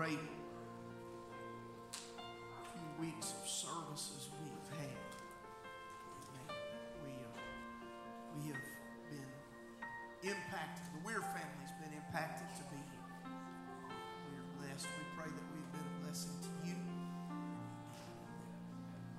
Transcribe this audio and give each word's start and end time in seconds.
great 0.00 0.16
few 1.92 2.88
weeks 3.04 3.34
of 3.36 3.44
services 3.44 4.32
we've 4.40 4.80
had. 4.80 4.96
We, 7.04 7.12
uh, 7.20 7.36
we 8.32 8.48
have 8.48 8.64
been 9.12 9.28
impacted. 10.24 10.88
The 10.96 11.04
Weir 11.04 11.20
family's 11.20 11.74
been 11.84 11.92
impacted 11.92 12.48
to 12.48 12.64
be 12.72 12.80
here. 12.80 13.12
We're 14.24 14.48
blessed. 14.56 14.88
We 14.88 15.04
pray 15.20 15.28
that 15.28 15.46
we've 15.52 15.68
been 15.68 15.84
a 15.84 15.96
blessing 16.00 16.32
to 16.48 16.52
you. 16.64 16.80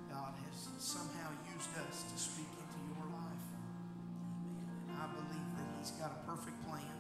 God 0.10 0.34
has 0.34 0.66
somehow 0.82 1.30
used 1.46 1.78
us 1.78 2.10
to 2.10 2.18
speak 2.18 2.50
into 2.58 2.82
your 2.90 3.06
life. 3.06 3.48
And 4.90 4.98
I 4.98 5.06
believe 5.14 5.46
that 5.62 5.68
He's 5.78 5.94
got 6.02 6.10
a 6.10 6.26
perfect 6.26 6.58
plan. 6.66 6.98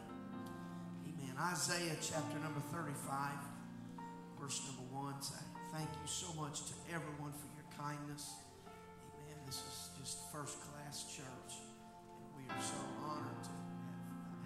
Amen. 1.10 1.34
Isaiah 1.50 1.98
chapter 1.98 2.38
number 2.46 2.62
35, 2.70 3.51
verse 4.42 4.66
number 4.66 4.90
1 4.90 5.22
say, 5.22 5.38
Thank 5.70 5.88
you 6.02 6.10
so 6.10 6.34
much 6.34 6.66
to 6.66 6.74
everyone 6.90 7.30
for 7.30 7.46
your 7.54 7.70
kindness. 7.78 8.42
Amen. 8.66 9.38
This 9.46 9.62
is 9.62 9.94
just 10.02 10.18
first 10.34 10.58
class 10.66 11.06
church. 11.14 11.62
And 11.62 12.26
we 12.34 12.44
are 12.50 12.60
so 12.60 12.82
honored 13.06 13.38
to 13.46 13.54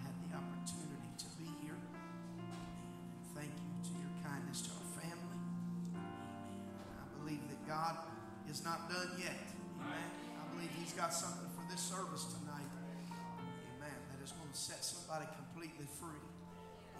have 0.04 0.12
had 0.12 0.14
the 0.20 0.30
opportunity 0.36 1.10
to 1.16 1.28
be 1.40 1.48
here. 1.64 1.80
And 1.80 3.24
thank 3.32 3.50
you 3.56 3.72
to 3.88 3.92
your 3.96 4.14
kindness 4.20 4.68
to 4.68 4.70
our 4.76 4.88
family. 5.00 5.40
Amen. 5.96 6.12
I 7.00 7.06
believe 7.16 7.42
that 7.48 7.64
God 7.64 7.96
is 8.52 8.60
not 8.68 8.92
done 8.92 9.16
yet. 9.16 9.48
Amen. 9.80 10.08
I 10.36 10.44
believe 10.52 10.70
He's 10.76 10.92
got 10.92 11.16
something 11.16 11.48
for 11.56 11.64
this 11.72 11.80
service 11.80 12.28
tonight. 12.36 12.68
Amen. 13.80 13.98
That 14.12 14.20
is 14.20 14.36
going 14.36 14.52
to 14.52 14.60
set 14.60 14.84
somebody 14.84 15.24
completely 15.40 15.88
free. 15.98 16.20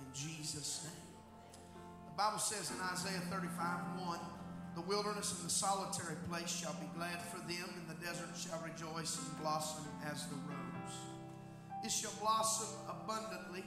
In 0.00 0.08
Jesus' 0.16 0.88
name. 0.88 1.05
Bible 2.16 2.38
says 2.38 2.70
in 2.70 2.80
Isaiah 2.80 3.20
35 3.28 4.00
1, 4.00 4.18
the 4.74 4.80
wilderness 4.80 5.36
and 5.36 5.44
the 5.44 5.52
solitary 5.52 6.16
place 6.30 6.48
shall 6.48 6.72
be 6.80 6.88
glad 6.96 7.20
for 7.20 7.36
them, 7.40 7.68
and 7.76 7.84
the 7.92 8.00
desert 8.02 8.32
shall 8.32 8.58
rejoice 8.64 9.18
and 9.20 9.40
blossom 9.42 9.84
as 10.10 10.24
the 10.26 10.36
rose. 10.48 10.96
It 11.84 11.92
shall 11.92 12.12
blossom 12.18 12.68
abundantly 12.88 13.64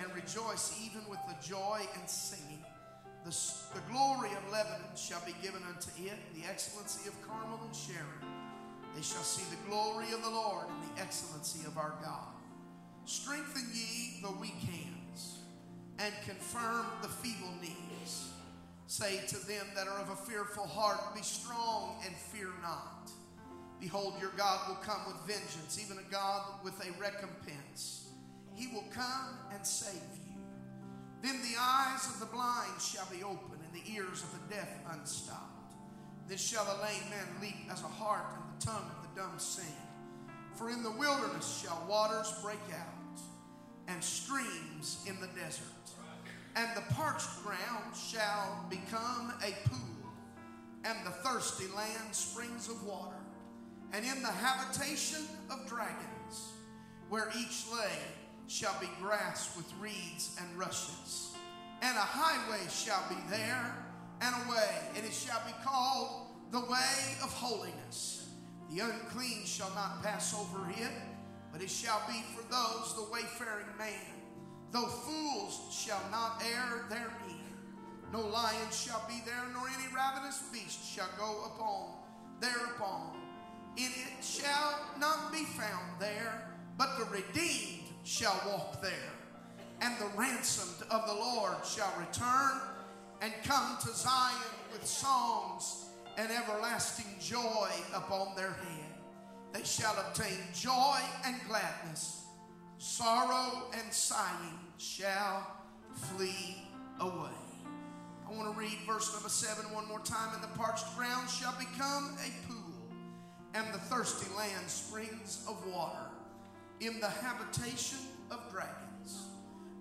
and 0.00 0.08
rejoice 0.14 0.72
even 0.82 1.02
with 1.10 1.20
the 1.28 1.36
joy 1.46 1.80
and 2.00 2.08
singing. 2.08 2.64
The, 3.26 3.36
the 3.74 3.84
glory 3.92 4.30
of 4.40 4.50
Lebanon 4.50 4.96
shall 4.96 5.20
be 5.26 5.34
given 5.42 5.60
unto 5.68 5.90
it, 6.00 6.16
the 6.34 6.48
excellency 6.48 7.06
of 7.08 7.28
Carmel 7.28 7.60
and 7.62 7.76
Sharon. 7.76 8.24
They 8.96 9.02
shall 9.02 9.22
see 9.22 9.44
the 9.54 9.60
glory 9.68 10.12
of 10.12 10.22
the 10.22 10.30
Lord 10.30 10.64
and 10.68 10.96
the 10.96 11.02
excellency 11.02 11.66
of 11.66 11.76
our 11.76 11.92
God. 12.02 12.40
Strengthen 13.04 13.68
ye 13.74 14.20
the 14.22 14.32
weak 14.40 14.56
hands 14.64 15.41
and 16.02 16.12
confirm 16.26 16.86
the 17.00 17.08
feeble 17.08 17.52
knees. 17.60 18.30
Say 18.86 19.20
to 19.28 19.46
them 19.46 19.66
that 19.76 19.86
are 19.86 20.00
of 20.00 20.10
a 20.10 20.16
fearful 20.16 20.66
heart, 20.66 21.14
Be 21.14 21.22
strong 21.22 21.96
and 22.04 22.14
fear 22.14 22.50
not. 22.60 23.10
Behold, 23.80 24.14
your 24.20 24.32
God 24.36 24.68
will 24.68 24.76
come 24.76 25.00
with 25.06 25.16
vengeance, 25.26 25.80
even 25.82 25.98
a 25.98 26.10
God 26.10 26.42
with 26.64 26.74
a 26.86 26.92
recompense. 27.00 28.08
He 28.54 28.66
will 28.68 28.84
come 28.92 29.38
and 29.54 29.66
save 29.66 29.94
you. 29.94 30.40
Then 31.22 31.40
the 31.42 31.58
eyes 31.58 32.06
of 32.06 32.20
the 32.20 32.26
blind 32.26 32.80
shall 32.80 33.06
be 33.10 33.22
open, 33.22 33.58
and 33.64 33.72
the 33.72 33.92
ears 33.92 34.22
of 34.22 34.32
the 34.32 34.54
deaf 34.54 34.68
unstopped. 34.92 35.74
Then 36.28 36.38
shall 36.38 36.64
the 36.64 36.82
lame 36.82 37.10
man 37.10 37.26
leap 37.40 37.72
as 37.72 37.82
a 37.82 37.88
hart, 37.88 38.26
and 38.34 38.60
the 38.60 38.66
tongue 38.66 38.90
of 38.90 39.08
the 39.08 39.20
dumb 39.20 39.38
sing. 39.38 39.64
For 40.54 40.70
in 40.70 40.82
the 40.82 40.90
wilderness 40.90 41.62
shall 41.62 41.84
waters 41.88 42.32
break 42.42 42.60
out, 42.72 43.01
and 43.92 44.02
streams 44.02 45.04
in 45.06 45.20
the 45.20 45.28
desert. 45.38 45.66
And 46.56 46.68
the 46.76 46.94
parched 46.94 47.42
ground 47.42 47.94
shall 47.96 48.64
become 48.68 49.32
a 49.44 49.68
pool, 49.68 50.12
and 50.84 51.06
the 51.06 51.10
thirsty 51.10 51.66
land 51.74 52.12
springs 52.14 52.68
of 52.68 52.84
water. 52.84 53.16
And 53.92 54.04
in 54.04 54.22
the 54.22 54.28
habitation 54.28 55.26
of 55.50 55.66
dragons, 55.66 56.52
where 57.08 57.28
each 57.38 57.64
lay, 57.72 57.98
shall 58.48 58.78
be 58.80 58.88
grass 59.00 59.56
with 59.56 59.70
reeds 59.80 60.36
and 60.40 60.58
rushes. 60.58 61.34
And 61.80 61.96
a 61.96 62.00
highway 62.00 62.60
shall 62.70 63.02
be 63.08 63.16
there, 63.30 63.74
and 64.20 64.34
a 64.34 64.50
way, 64.50 64.70
and 64.96 65.04
it 65.06 65.12
shall 65.12 65.40
be 65.46 65.52
called 65.64 66.26
the 66.50 66.60
way 66.60 67.16
of 67.22 67.32
holiness. 67.32 68.28
The 68.70 68.80
unclean 68.80 69.44
shall 69.44 69.70
not 69.74 70.02
pass 70.02 70.34
over 70.34 70.70
it, 70.70 70.90
but 71.52 71.62
it 71.62 71.70
shall 71.70 72.02
be 72.08 72.24
for 72.34 72.42
those 72.50 72.94
the 72.96 73.12
wayfaring 73.12 73.76
man. 73.78 74.14
Though 74.70 74.86
fools 74.86 75.60
shall 75.70 76.02
not 76.10 76.42
err 76.42 76.86
therein, 76.88 77.42
no 78.12 78.20
lion 78.20 78.70
shall 78.70 79.04
be 79.06 79.20
there, 79.26 79.44
nor 79.52 79.68
any 79.68 79.94
ravenous 79.94 80.42
beast 80.52 80.84
shall 80.84 81.08
go 81.18 81.44
upon 81.54 82.02
thereupon. 82.40 83.12
In 83.76 83.86
it 83.86 84.22
shall 84.22 84.74
not 84.98 85.32
be 85.32 85.44
found 85.44 85.98
there, 85.98 86.48
but 86.76 86.98
the 86.98 87.04
redeemed 87.06 87.88
shall 88.04 88.38
walk 88.46 88.82
there. 88.82 89.12
And 89.80 89.94
the 89.98 90.16
ransomed 90.16 90.86
of 90.90 91.06
the 91.06 91.14
Lord 91.14 91.64
shall 91.64 91.92
return 91.98 92.60
and 93.22 93.32
come 93.44 93.78
to 93.82 93.88
Zion 93.88 94.36
with 94.72 94.86
songs 94.86 95.86
and 96.18 96.30
everlasting 96.30 97.06
joy 97.20 97.70
upon 97.94 98.36
their 98.36 98.52
head. 98.52 99.01
They 99.52 99.64
shall 99.64 99.94
obtain 99.98 100.38
joy 100.54 100.98
and 101.26 101.36
gladness. 101.48 102.24
Sorrow 102.78 103.64
and 103.74 103.92
sighing 103.92 104.58
shall 104.78 105.46
flee 105.94 106.56
away. 107.00 107.30
I 108.26 108.34
want 108.34 108.52
to 108.52 108.58
read 108.58 108.78
verse 108.86 109.12
number 109.12 109.28
seven 109.28 109.72
one 109.72 109.86
more 109.88 110.00
time. 110.00 110.34
And 110.34 110.42
the 110.42 110.58
parched 110.58 110.96
ground 110.96 111.28
shall 111.28 111.54
become 111.58 112.16
a 112.24 112.48
pool, 112.48 112.72
and 113.54 113.72
the 113.74 113.78
thirsty 113.78 114.34
land 114.36 114.68
springs 114.68 115.44
of 115.48 115.64
water. 115.66 116.06
In 116.80 116.98
the 116.98 117.10
habitation 117.10 117.98
of 118.30 118.40
dragons, 118.50 119.26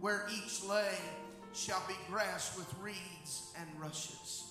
where 0.02 0.28
each 0.32 0.64
lay 0.64 0.94
shall 1.53 1.82
be 1.88 1.96
grass 2.09 2.56
with 2.58 2.72
reeds 2.82 3.53
and 3.59 3.68
rushes. 3.80 4.44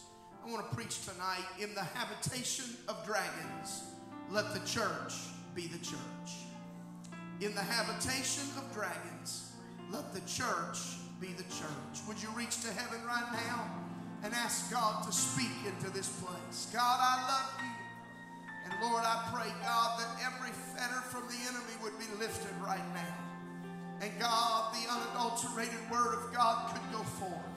I 0.45 0.51
want 0.51 0.69
to 0.69 0.75
preach 0.75 1.05
tonight 1.05 1.45
in 1.61 1.75
the 1.75 1.83
habitation 1.83 2.65
of 2.89 3.05
dragons. 3.07 3.85
Let 4.31 4.55
the 4.55 4.61
church 4.61 5.15
be 5.57 5.67
the 5.67 5.79
church. 5.79 6.47
In 7.41 7.53
the 7.55 7.63
habitation 7.63 8.45
of 8.57 8.73
dragons, 8.73 9.53
let 9.91 10.15
the 10.15 10.21
church 10.21 10.99
be 11.21 11.29
the 11.29 11.43
church. 11.45 12.07
Would 12.07 12.23
you 12.23 12.29
reach 12.37 12.63
to 12.63 12.73
heaven 12.73 13.05
right 13.07 13.27
now 13.33 13.69
and 14.23 14.33
ask 14.33 14.71
God 14.71 15.05
to 15.05 15.13
speak 15.13 15.51
into 15.67 15.91
this 15.91 16.09
place? 16.23 16.71
God, 16.73 16.99
I 17.01 17.27
love 17.27 17.51
you. 17.59 18.71
And 18.71 18.93
Lord, 18.93 19.03
I 19.05 19.29
pray, 19.35 19.51
God, 19.65 19.99
that 19.99 20.23
every 20.23 20.53
fetter 20.77 21.01
from 21.11 21.27
the 21.27 21.41
enemy 21.49 21.75
would 21.83 21.99
be 21.99 22.07
lifted 22.21 22.55
right 22.63 22.87
now. 22.95 23.17
And 24.01 24.13
God, 24.21 24.73
the 24.73 24.87
unadulterated 24.93 25.91
word 25.91 26.15
of 26.15 26.33
God 26.33 26.73
could 26.73 26.93
go 26.93 27.03
forth. 27.03 27.50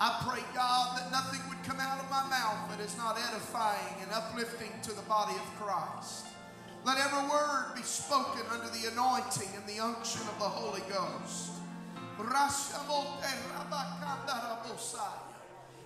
I 0.00 0.22
pray, 0.22 0.42
God, 0.54 0.96
that 0.96 1.10
nothing 1.10 1.40
would 1.48 1.62
come 1.64 1.80
out 1.80 1.98
of 1.98 2.08
my 2.08 2.22
mouth 2.30 2.70
that 2.70 2.78
is 2.78 2.96
not 2.96 3.18
edifying 3.18 3.96
and 4.00 4.12
uplifting 4.12 4.70
to 4.84 4.92
the 4.92 5.02
body 5.02 5.34
of 5.34 5.42
Christ. 5.58 6.26
Let 6.84 6.98
every 6.98 7.28
word 7.28 7.72
be 7.74 7.82
spoken 7.82 8.42
under 8.52 8.68
the 8.68 8.92
anointing 8.92 9.48
and 9.56 9.66
the 9.66 9.82
unction 9.82 10.22
of 10.22 10.38
the 10.38 10.48
Holy 10.48 10.82
Ghost. 10.88 11.50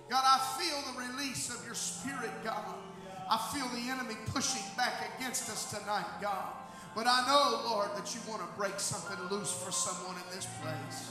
God, 0.09 0.23
I 0.25 0.37
feel 0.59 0.93
the 0.93 0.99
release 1.11 1.49
of 1.49 1.65
your 1.65 1.75
spirit, 1.75 2.31
God. 2.43 2.75
I 3.29 3.37
feel 3.53 3.67
the 3.69 3.89
enemy 3.89 4.15
pushing 4.27 4.63
back 4.77 5.09
against 5.17 5.49
us 5.49 5.71
tonight, 5.71 6.05
God. 6.21 6.53
But 6.95 7.07
I 7.07 7.25
know, 7.27 7.61
Lord, 7.65 7.89
that 7.95 8.13
you 8.13 8.21
want 8.29 8.41
to 8.41 8.47
break 8.57 8.79
something 8.79 9.17
loose 9.29 9.51
for 9.51 9.71
someone 9.71 10.15
in 10.15 10.35
this 10.35 10.47
place. 10.61 11.09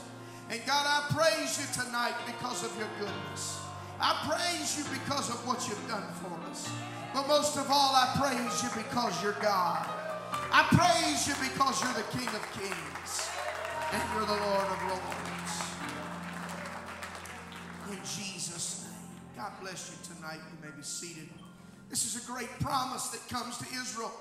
And 0.49 0.61
God, 0.65 0.85
I 0.85 1.13
praise 1.13 1.59
you 1.59 1.83
tonight 1.83 2.15
because 2.25 2.63
of 2.63 2.77
your 2.77 2.89
goodness. 2.99 3.59
I 3.99 4.13
praise 4.27 4.77
you 4.77 4.83
because 4.99 5.29
of 5.29 5.47
what 5.47 5.67
you've 5.67 5.87
done 5.87 6.03
for 6.21 6.33
us. 6.49 6.69
But 7.13 7.27
most 7.27 7.57
of 7.57 7.69
all, 7.69 7.95
I 7.95 8.13
praise 8.19 8.63
you 8.63 8.69
because 8.75 9.21
you're 9.23 9.39
God. 9.41 9.87
I 10.51 10.63
praise 10.69 11.27
you 11.27 11.33
because 11.41 11.81
you're 11.81 11.93
the 11.93 12.09
King 12.17 12.27
of 12.27 12.43
Kings 12.53 13.29
and 13.93 14.01
you're 14.13 14.25
the 14.25 14.41
Lord 14.41 14.67
of 14.67 14.79
Lords. 14.89 15.53
In 17.91 17.99
Jesus' 18.03 18.85
name. 18.85 18.93
God 19.37 19.51
bless 19.61 19.91
you 19.91 20.15
tonight. 20.15 20.39
You 20.51 20.69
may 20.69 20.75
be 20.75 20.83
seated. 20.83 21.29
This 21.89 22.05
is 22.05 22.23
a 22.23 22.31
great 22.31 22.49
promise 22.59 23.07
that 23.09 23.27
comes 23.29 23.57
to 23.59 23.65
Israel 23.79 24.11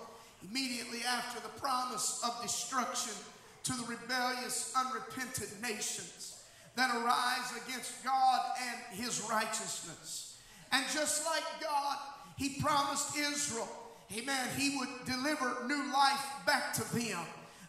immediately 0.48 1.00
after 1.06 1.40
the 1.40 1.60
promise 1.60 2.20
of 2.24 2.42
destruction 2.42 3.14
to 3.64 3.72
the 3.72 3.84
rebellious, 3.84 4.72
unrepentant 4.76 5.62
nations 5.62 6.42
that 6.76 6.94
arise 6.94 7.52
against 7.66 8.04
God 8.04 8.40
and 8.60 8.98
his 8.98 9.22
righteousness. 9.28 10.38
And 10.72 10.84
just 10.92 11.26
like 11.26 11.44
God, 11.60 11.96
he 12.36 12.60
promised 12.60 13.16
Israel, 13.16 13.68
amen, 14.16 14.48
he 14.56 14.78
would 14.78 14.88
deliver 15.06 15.66
new 15.66 15.92
life 15.92 16.24
back 16.46 16.72
to 16.74 16.94
them. 16.94 17.18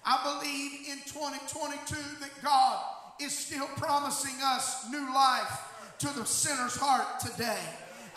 I 0.06 0.40
believe 0.40 0.88
in 0.90 0.98
2022 1.06 1.96
that 2.22 2.32
God 2.44 2.84
is 3.22 3.38
still 3.38 3.68
promising 3.78 4.36
us 4.44 4.90
new 4.90 5.14
life 5.14 5.60
to 6.00 6.08
the 6.08 6.26
sinner's 6.26 6.76
heart 6.76 7.20
today. 7.20 7.60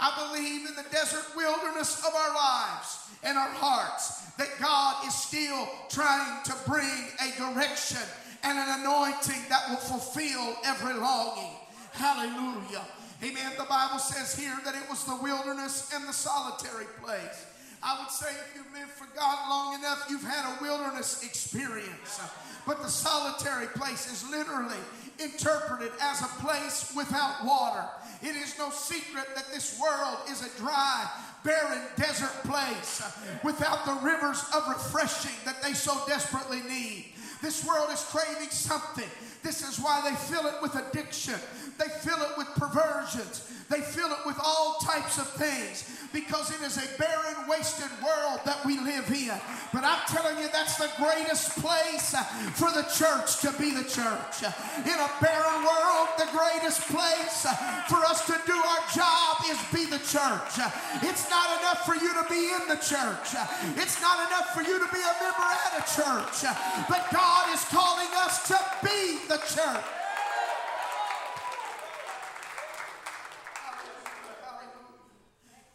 I 0.01 0.29
believe 0.29 0.69
in 0.69 0.77
the 0.77 0.89
desert 0.91 1.25
wilderness 1.37 2.05
of 2.07 2.15
our 2.15 2.35
lives 2.35 2.99
and 3.23 3.39
our 3.39 3.49
hearts 3.49 4.27
that 4.37 4.49
God 4.61 5.07
is 5.07 5.15
still 5.15 5.69
trying 5.89 6.45
to 6.45 6.55
bring 6.67 7.09
a 7.21 7.39
direction 7.39 8.03
and 8.43 8.59
an 8.59 8.81
anointing 8.81 9.43
that 9.49 9.69
will 9.69 9.77
fulfill 9.77 10.57
every 10.65 10.95
longing. 10.95 11.57
Hallelujah. 11.93 12.85
Amen. 13.23 13.53
The 13.57 13.65
Bible 13.65 13.99
says 13.99 14.39
here 14.39 14.57
that 14.65 14.75
it 14.75 14.89
was 14.91 15.05
the 15.05 15.17
wilderness 15.17 15.91
and 15.95 16.07
the 16.07 16.13
solitary 16.13 16.85
place. 17.03 17.47
I 17.83 17.99
would 18.01 18.11
say 18.11 18.29
if 18.29 18.53
you've 18.55 18.73
lived 18.75 18.91
for 18.91 19.09
God 19.17 19.49
long 19.49 19.75
enough, 19.79 20.07
you've 20.11 20.25
had 20.25 20.45
a 20.45 20.63
wilderness 20.63 21.25
experience. 21.25 22.21
But 22.67 22.83
the 22.83 22.89
solitary 22.89 23.69
place 23.69 24.11
is 24.13 24.29
literally 24.29 24.77
interpreted 25.19 25.93
as 26.03 26.21
a 26.21 26.29
place 26.45 26.93
without 26.97 27.45
water. 27.45 27.85
It 28.23 28.37
is 28.37 28.59
no 28.59 28.71
secret 28.71 29.27
that 29.35 29.53
this 29.53 29.79
world 29.81 30.19
is 30.31 30.43
a 30.43 30.59
dry, 30.59 31.09
barren 31.45 31.83
desert 31.97 32.33
place 32.45 33.03
without 33.45 33.85
the 33.85 33.99
rivers 34.05 34.43
of 34.55 34.69
refreshing 34.69 35.37
that 35.45 35.63
they 35.63 35.73
so 35.73 35.93
desperately 36.07 36.63
need. 36.63 37.07
This 37.43 37.65
world 37.67 37.91
is 37.93 38.03
craving 38.11 38.51
something. 38.51 39.09
This 39.43 39.63
is 39.63 39.79
why 39.79 40.01
they 40.09 40.17
fill 40.17 40.47
it 40.47 40.55
with 40.63 40.75
addiction. 40.75 41.39
They 41.78 41.88
fill 41.88 42.23
it 42.23 42.38
with 42.38 42.49
perversions. 42.56 43.52
They 43.69 43.81
fill 43.81 44.11
it 44.12 44.23
with 44.25 44.38
all 44.43 44.78
types 44.81 45.19
of 45.19 45.26
things 45.28 45.90
because 46.12 46.55
it 46.55 46.64
is 46.64 46.78
a 46.78 46.87
barren, 46.99 47.49
wasted 47.49 47.90
world 47.99 48.40
that 48.46 48.64
we 48.64 48.78
live 48.78 49.11
in. 49.11 49.34
But 49.75 49.82
I'm 49.82 50.00
telling 50.06 50.38
you, 50.38 50.49
that's 50.52 50.78
the 50.78 50.88
greatest 50.96 51.58
place 51.58 52.14
for 52.55 52.70
the 52.70 52.87
church 52.94 53.43
to 53.43 53.50
be 53.58 53.75
the 53.75 53.82
church. 53.84 54.46
In 54.87 54.96
a 54.96 55.11
barren 55.19 55.61
world, 55.67 56.08
the 56.17 56.31
greatest 56.31 56.87
place 56.88 57.43
for 57.90 58.00
us 58.06 58.25
to 58.31 58.38
do 58.46 58.55
our 58.55 58.84
job 58.94 59.44
is 59.50 59.58
be 59.75 59.84
the 59.90 60.00
church. 60.06 60.62
It's 61.02 61.28
not 61.28 61.58
enough 61.58 61.84
for 61.84 61.99
you 61.99 62.14
to 62.14 62.25
be 62.31 62.55
in 62.55 62.70
the 62.70 62.81
church, 62.81 63.34
it's 63.76 64.00
not 64.00 64.23
enough 64.31 64.55
for 64.55 64.62
you 64.62 64.78
to 64.78 64.88
be 64.94 65.02
a 65.02 65.14
member 65.19 65.50
at 65.67 65.82
a 65.82 65.84
church. 65.90 66.46
But 66.88 67.02
God 67.12 67.52
is 67.52 67.64
calling 67.67 68.08
us 68.23 68.46
to 68.49 68.58
be 68.82 69.19
the 69.28 69.43
church. 69.43 69.84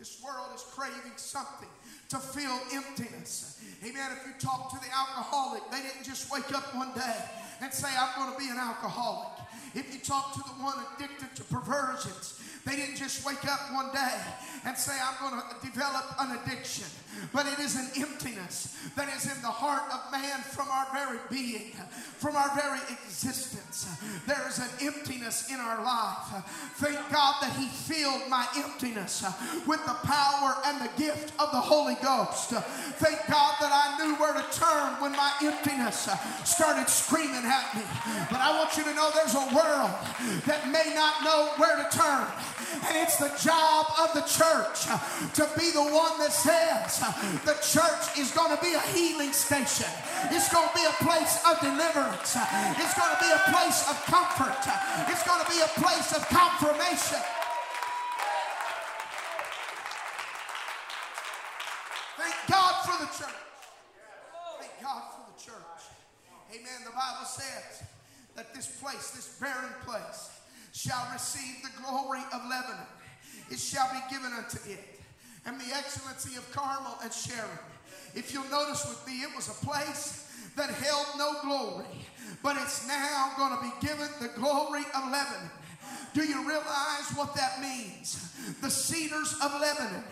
This 0.02 0.20
world 0.24 0.50
is 0.56 0.64
craving 0.82 1.12
something 1.16 1.70
to 2.10 2.18
fill 2.18 2.60
emptiness. 2.74 3.62
Amen. 3.86 4.12
If 4.18 4.26
you 4.26 4.34
talk 4.40 4.72
to 4.72 4.80
the 4.80 4.92
alcoholic, 4.96 5.62
they 5.70 5.78
didn't 5.78 6.04
just 6.04 6.32
wake 6.32 6.52
up 6.56 6.74
one 6.76 6.92
day 6.96 7.18
and 7.62 7.72
say, 7.72 7.88
I'm 7.88 8.10
going 8.18 8.34
to 8.34 8.40
be 8.40 8.50
an 8.50 8.58
alcoholic. 8.58 9.30
If 9.76 9.94
you 9.94 10.00
talk 10.00 10.34
to 10.34 10.40
the 10.40 10.64
one 10.64 10.74
addicted 10.96 11.36
to 11.36 11.44
perversions, 11.44 12.41
they 12.66 12.76
didn't 12.76 12.98
just 12.98 13.26
wake 13.26 13.46
up 13.48 13.60
one 13.74 13.92
day 13.94 14.18
and 14.66 14.78
say, 14.78 14.94
I'm 14.94 15.18
going 15.20 15.42
to 15.42 15.68
develop 15.68 16.06
an 16.20 16.38
addiction. 16.38 16.86
But 17.34 17.46
it 17.46 17.60
is 17.60 17.76
an 17.76 17.90
emptiness 18.02 18.78
that 18.96 19.10
is 19.10 19.26
in 19.26 19.42
the 19.42 19.52
heart 19.52 19.84
of 19.92 20.12
man 20.12 20.42
from 20.42 20.70
our 20.70 20.88
very 20.94 21.20
being, 21.30 21.74
from 22.18 22.36
our 22.36 22.50
very 22.56 22.80
existence. 23.04 23.88
There 24.28 24.48
is 24.48 24.60
an 24.60 24.70
emptiness 24.82 25.52
in 25.52 25.60
our 25.60 25.84
life. 25.84 26.44
Thank 26.78 26.98
God 27.12 27.36
that 27.42 27.54
He 27.58 27.68
filled 27.68 28.30
my 28.30 28.48
emptiness 28.56 29.26
with 29.68 29.84
the 29.86 29.98
power 30.08 30.56
and 30.66 30.82
the 30.82 30.92
gift 30.98 31.34
of 31.40 31.52
the 31.52 31.60
Holy 31.60 31.96
Ghost. 32.02 32.52
Thank 33.02 33.20
God 33.28 33.56
that 33.60 33.74
I 33.74 33.98
knew 34.00 34.16
where 34.16 34.34
to 34.34 34.46
turn 34.58 35.02
when 35.02 35.12
my 35.12 35.32
emptiness 35.44 36.08
started 36.46 36.88
screaming 36.88 37.44
at 37.44 37.76
me. 37.76 37.84
But 38.30 38.40
I 38.40 38.56
want 38.58 38.78
you 38.78 38.84
to 38.84 38.94
know 38.94 39.10
there's 39.14 39.36
a 39.36 39.50
world 39.54 39.92
that 40.46 40.70
may 40.72 40.94
not 40.96 41.24
know 41.24 41.52
where 41.58 41.76
to 41.76 41.98
turn. 41.98 42.28
And 42.88 42.98
it's 42.98 43.18
the 43.18 43.32
job 43.42 43.86
of 44.00 44.14
the 44.14 44.26
church 44.28 44.86
to 45.34 45.44
be 45.58 45.72
the 45.72 45.84
one 45.84 46.20
that 46.20 46.34
says 46.34 47.00
the 47.46 47.58
church 47.62 48.18
is 48.18 48.32
going 48.32 48.56
to 48.56 48.62
be 48.62 48.74
a 48.74 48.84
healing 48.94 49.34
station. 49.34 49.90
It's 50.32 50.52
going 50.52 50.68
to 50.68 50.76
be 50.76 50.86
a 50.86 50.96
place 51.04 51.42
of 51.46 51.60
deliverance. 51.60 52.38
It's 52.78 52.96
going 52.98 53.14
to 53.14 53.22
be 53.22 53.32
a 53.32 53.44
place 53.52 53.88
of 53.90 53.96
comfort. 54.06 54.62
It's 55.10 55.24
going 55.28 55.44
to 55.44 55.50
be 55.50 55.60
a 55.60 55.72
place 55.80 56.12
of 56.16 56.28
confirmation. 56.30 57.22
Thank 62.18 62.36
God 62.50 62.74
for 62.86 62.98
the 63.04 63.10
church. 63.12 63.42
Thank 64.60 64.74
God 64.82 65.04
for 65.14 65.24
the 65.34 65.38
church. 65.42 65.82
Amen. 66.54 66.86
The 66.86 66.92
Bible 66.92 67.26
says 67.26 67.84
that 68.36 68.54
this 68.54 68.68
place, 68.80 69.12
this 69.12 69.38
barren 69.40 69.74
place, 69.86 70.30
shall 70.72 71.08
receive 71.14 71.64
the 71.64 71.70
glory 71.84 72.22
of 72.34 72.42
Lebanon. 72.50 72.88
It 73.50 73.60
shall 73.60 73.90
be 73.92 74.00
given 74.14 74.32
unto 74.34 74.58
it, 74.70 75.02
and 75.46 75.60
the 75.60 75.76
excellency 75.76 76.38
of 76.38 76.50
Carmel 76.52 76.98
and 77.04 77.12
Sharon. 77.12 77.50
If 78.16 78.34
you'll 78.34 78.50
notice 78.50 78.88
with 78.88 79.06
me, 79.08 79.22
it 79.22 79.36
was 79.36 79.48
a 79.48 79.66
place 79.66 80.28
that 80.56 80.70
held 80.70 81.08
no 81.18 81.42
glory, 81.42 81.86
but 82.44 82.58
it's 82.58 82.88
now 82.88 83.34
going 83.38 83.56
to 83.58 83.64
be 83.64 83.88
given 83.88 84.08
the 84.22 84.30
glory 84.40 84.84
of 84.96 85.12
Lebanon. 85.12 85.50
Do 86.14 86.24
you 86.24 86.48
realize 86.48 87.12
what 87.16 87.36
that 87.36 87.62
means? 87.62 88.31
The 88.62 88.70
cedars 88.70 89.36
of 89.44 89.54
Lebanon 89.60 90.04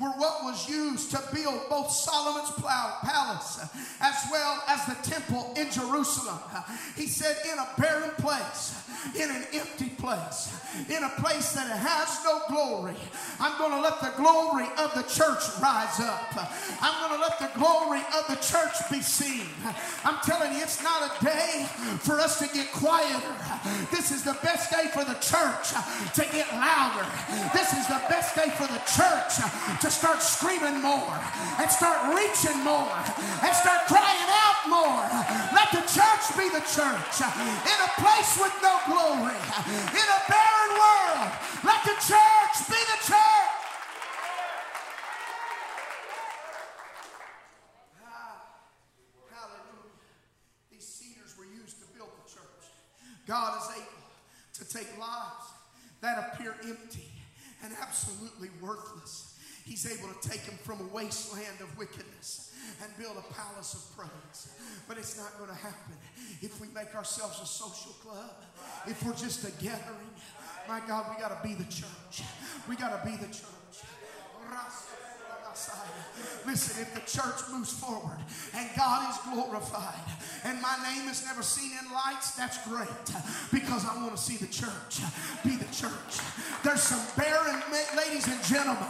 were 0.00 0.10
what 0.10 0.44
was 0.44 0.68
used 0.68 1.10
to 1.10 1.22
build 1.34 1.68
both 1.68 1.90
Solomon's 1.90 2.50
palace 2.50 3.60
as 4.00 4.14
well 4.30 4.62
as 4.68 4.84
the 4.86 5.10
temple 5.10 5.54
in 5.56 5.70
Jerusalem. 5.70 6.38
He 6.96 7.06
said, 7.06 7.36
in 7.50 7.58
a 7.58 7.68
barren 7.78 8.10
place, 8.18 8.74
in 9.14 9.30
an 9.30 9.44
empty 9.52 9.90
place, 9.98 10.52
in 10.88 11.02
a 11.02 11.08
place 11.20 11.52
that 11.52 11.68
has 11.68 12.24
no 12.24 12.42
glory, 12.48 12.96
I'm 13.40 13.56
going 13.58 13.72
to 13.72 13.80
let 13.80 14.00
the 14.00 14.12
glory 14.16 14.66
of 14.78 14.92
the 14.94 15.02
church 15.02 15.42
rise 15.62 16.00
up. 16.00 16.34
I'm 16.82 17.08
going 17.08 17.20
to 17.20 17.26
let 17.26 17.38
the 17.38 17.50
glory 17.58 18.00
of 18.18 18.26
the 18.28 18.36
church 18.36 18.74
be 18.90 19.00
seen. 19.00 19.46
I'm 20.04 20.18
telling 20.24 20.52
you, 20.52 20.62
it's 20.62 20.82
not 20.82 21.10
a 21.10 21.24
day 21.24 21.66
for 22.00 22.20
us 22.20 22.38
to 22.40 22.48
get 22.54 22.70
quieter. 22.72 23.34
This 23.90 24.10
is 24.10 24.22
the 24.24 24.36
best 24.42 24.70
day 24.70 24.88
for 24.92 25.04
the 25.04 25.14
church 25.14 25.70
to 26.14 26.22
get 26.32 26.52
louder. 26.52 27.06
This 27.54 27.72
is 27.78 27.86
the 27.86 28.02
best 28.10 28.34
day 28.34 28.50
for 28.58 28.66
the 28.66 28.82
church 28.90 29.38
to 29.80 29.88
start 29.90 30.20
screaming 30.20 30.82
more 30.82 31.14
and 31.62 31.70
start 31.70 32.10
reaching 32.10 32.58
more 32.64 32.90
and 33.42 33.52
start 33.54 33.86
crying 33.86 34.28
out 34.42 34.60
more. 34.66 35.06
Let 35.54 35.70
the 35.70 35.86
church 35.86 36.24
be 36.34 36.50
the 36.50 36.64
church 36.66 37.14
in 37.22 37.78
a 37.78 37.90
place 38.02 38.34
with 38.42 38.54
no 38.62 38.74
glory, 38.90 39.38
in 39.94 40.06
a 40.10 40.20
barren 40.26 40.72
world. 40.74 41.30
Let 41.62 41.80
the 41.86 41.94
church 42.02 42.56
be 42.66 42.80
the 42.82 43.00
church. 43.06 43.54
hallelujah. 49.30 50.02
These 50.72 50.86
cedars 50.86 51.38
were 51.38 51.46
used 51.46 51.78
to 51.78 51.86
build 51.94 52.10
the 52.10 52.26
church. 52.28 52.64
God 53.26 53.62
is 53.62 53.76
able 53.76 54.02
to 54.54 54.62
take 54.68 54.98
lives 54.98 55.46
that 56.00 56.32
appear 56.32 56.56
empty 56.64 57.07
absolutely 57.80 58.48
worthless 58.60 59.38
He's 59.68 59.84
able 59.84 60.08
to 60.08 60.28
take 60.28 60.46
them 60.46 60.56
from 60.64 60.80
a 60.80 60.94
wasteland 60.94 61.60
of 61.60 61.76
wickedness 61.76 62.54
and 62.82 62.90
build 62.96 63.18
a 63.18 63.34
palace 63.34 63.74
of 63.74 63.98
praise. 63.98 64.48
But 64.88 64.96
it's 64.96 65.18
not 65.18 65.36
going 65.36 65.50
to 65.50 65.56
happen 65.56 65.94
if 66.40 66.58
we 66.58 66.68
make 66.68 66.94
ourselves 66.94 67.38
a 67.42 67.46
social 67.46 67.92
club, 68.00 68.32
if 68.86 69.04
we're 69.04 69.12
just 69.12 69.44
a 69.44 69.50
gathering. 69.62 70.08
My 70.66 70.80
God, 70.88 71.14
we 71.14 71.20
got 71.20 71.42
to 71.42 71.46
be 71.46 71.52
the 71.52 71.70
church. 71.70 72.24
We 72.66 72.76
got 72.76 72.98
to 72.98 73.10
be 73.10 73.16
the 73.16 73.26
church. 73.26 73.84
Listen, 76.46 76.80
if 76.80 76.94
the 76.94 77.04
church 77.04 77.44
moves 77.52 77.72
forward 77.72 78.16
and 78.56 78.70
God 78.74 79.12
is 79.12 79.20
glorified 79.28 80.00
and 80.44 80.56
my 80.62 80.80
name 80.80 81.06
is 81.08 81.22
never 81.26 81.42
seen 81.42 81.72
in 81.76 81.92
lights, 81.92 82.32
that's 82.32 82.56
great 82.64 82.88
because 83.52 83.84
I 83.84 83.92
want 84.00 84.16
to 84.16 84.22
see 84.22 84.40
the 84.40 84.48
church 84.48 85.04
be 85.44 85.60
the 85.60 85.68
church. 85.68 86.24
There's 86.64 86.80
some 86.80 87.04
barren, 87.20 87.60
ladies 87.92 88.26
and 88.28 88.40
gentlemen, 88.48 88.88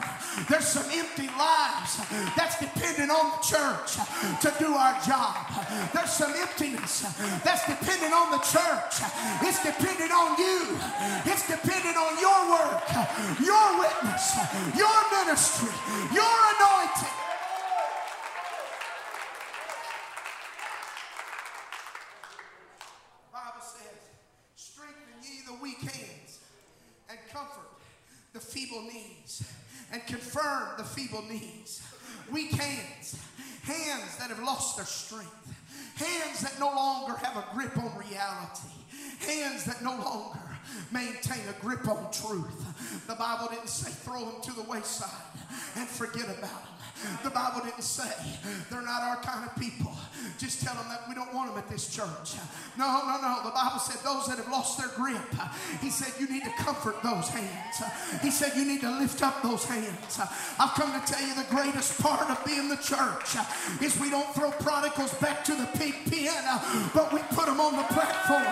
there's 0.49 0.71
some 0.71 0.87
empty 0.87 1.27
lives 1.35 1.99
that's 2.39 2.63
dependent 2.63 3.11
on 3.11 3.27
the 3.27 3.43
church 3.43 3.99
to 4.39 4.55
do 4.63 4.79
our 4.79 4.95
job. 5.03 5.51
There's 5.93 6.15
some 6.15 6.31
emptiness 6.39 7.03
that's 7.43 7.67
dependent 7.67 8.15
on 8.15 8.39
the 8.39 8.43
church. 8.55 9.03
It's 9.43 9.59
dependent 9.67 10.15
on 10.15 10.39
you, 10.39 10.79
it's 11.27 11.43
dependent 11.43 11.97
on 11.99 12.23
your 12.23 12.39
work, 12.55 12.87
your 13.43 13.67
witness, 13.83 14.39
your 14.79 14.99
ministry, 15.11 15.75
your 16.15 16.23
anointing. 16.23 16.68
Bible 23.33 23.61
says, 23.61 24.01
strengthen 24.57 25.23
ye 25.23 25.41
the 25.47 25.55
weak 25.63 25.81
hands 25.81 26.41
and 27.11 27.19
comfort 27.33 27.69
the 28.33 28.41
feeble 28.41 28.83
knees 28.83 29.43
and 29.93 30.05
confirm 30.07 30.69
the 30.77 30.85
feeble 30.85 31.23
knees. 31.29 31.83
Weak 32.31 32.51
hands, 32.53 33.19
hands 33.63 34.17
that 34.19 34.29
have 34.29 34.43
lost 34.43 34.77
their 34.77 34.87
strength, 34.87 35.55
hands 35.97 36.41
that 36.41 36.59
no 36.61 36.67
longer 36.67 37.17
have 37.17 37.37
a 37.37 37.45
grip 37.55 37.77
on 37.79 37.97
reality, 37.99 38.69
hands 39.21 39.65
that 39.65 39.83
no 39.83 39.91
longer 39.91 40.39
maintain 40.93 41.43
a 41.49 41.61
grip 41.61 41.87
on 41.89 42.11
truth. 42.13 43.07
The 43.07 43.15
Bible 43.15 43.49
didn't 43.51 43.69
say 43.69 43.91
throw 43.91 44.21
them 44.21 44.41
to 44.43 44.53
the 44.53 44.63
wayside 44.63 45.11
and 45.77 45.89
forget 45.89 46.25
about 46.25 46.41
them. 46.41 46.78
The 47.23 47.31
Bible 47.31 47.61
didn't 47.65 47.83
say 47.83 48.11
they're 48.71 48.83
not 48.83 49.03
our 49.03 49.17
kind 49.17 49.49
of 49.49 49.55
people. 49.57 49.93
Just 50.39 50.63
tell 50.65 50.75
them 50.75 50.87
that 50.89 51.09
we 51.09 51.15
don't 51.15 51.33
want 51.35 51.51
them 51.51 51.59
at 51.59 51.69
this 51.69 51.95
church. 51.95 52.39
No, 52.77 52.87
no, 53.07 53.19
no. 53.21 53.41
The 53.45 53.51
Bible 53.51 53.79
said 53.79 53.99
those 54.05 54.27
that 54.27 54.39
have 54.39 54.49
lost 54.49 54.79
their 54.79 54.89
grip, 54.89 55.23
He 55.81 55.91
said 55.91 56.13
you 56.19 56.29
need 56.29 56.45
to 56.45 56.51
comfort 56.63 57.03
those 57.03 57.29
hands. 57.29 57.83
He 58.23 58.31
said 58.31 58.53
you 58.57 58.65
need 58.65 58.81
to 58.83 58.91
lift 58.99 59.23
up 59.23 59.43
those 59.43 59.65
hands. 59.65 60.21
I've 60.59 60.75
come 60.75 60.93
to 60.93 61.03
tell 61.07 61.27
you 61.27 61.35
the 61.35 61.47
greatest 61.51 62.01
part 62.01 62.29
of 62.31 62.45
being 62.45 62.69
the 62.69 62.77
church 62.77 63.37
is 63.83 63.99
we 64.01 64.11
don't 64.11 64.33
throw 64.35 64.51
prodigals 64.51 65.15
back 65.15 65.45
to 65.45 65.55
the 65.55 65.67
pig 65.75 65.95
pen, 66.07 66.61
but 66.95 67.13
we 67.13 67.21
put 67.35 67.47
them 67.47 67.61
on 67.61 67.77
the 67.77 67.87
platform. 67.95 68.47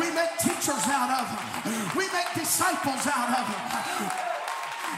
We 0.00 0.14
make 0.14 0.30
teachers 0.38 0.84
out 0.86 1.10
of 1.22 1.26
them. 1.28 1.96
We 1.96 2.04
make 2.12 2.32
disciples 2.34 3.06
out 3.06 3.38
of 3.38 3.46
them. 3.46 4.31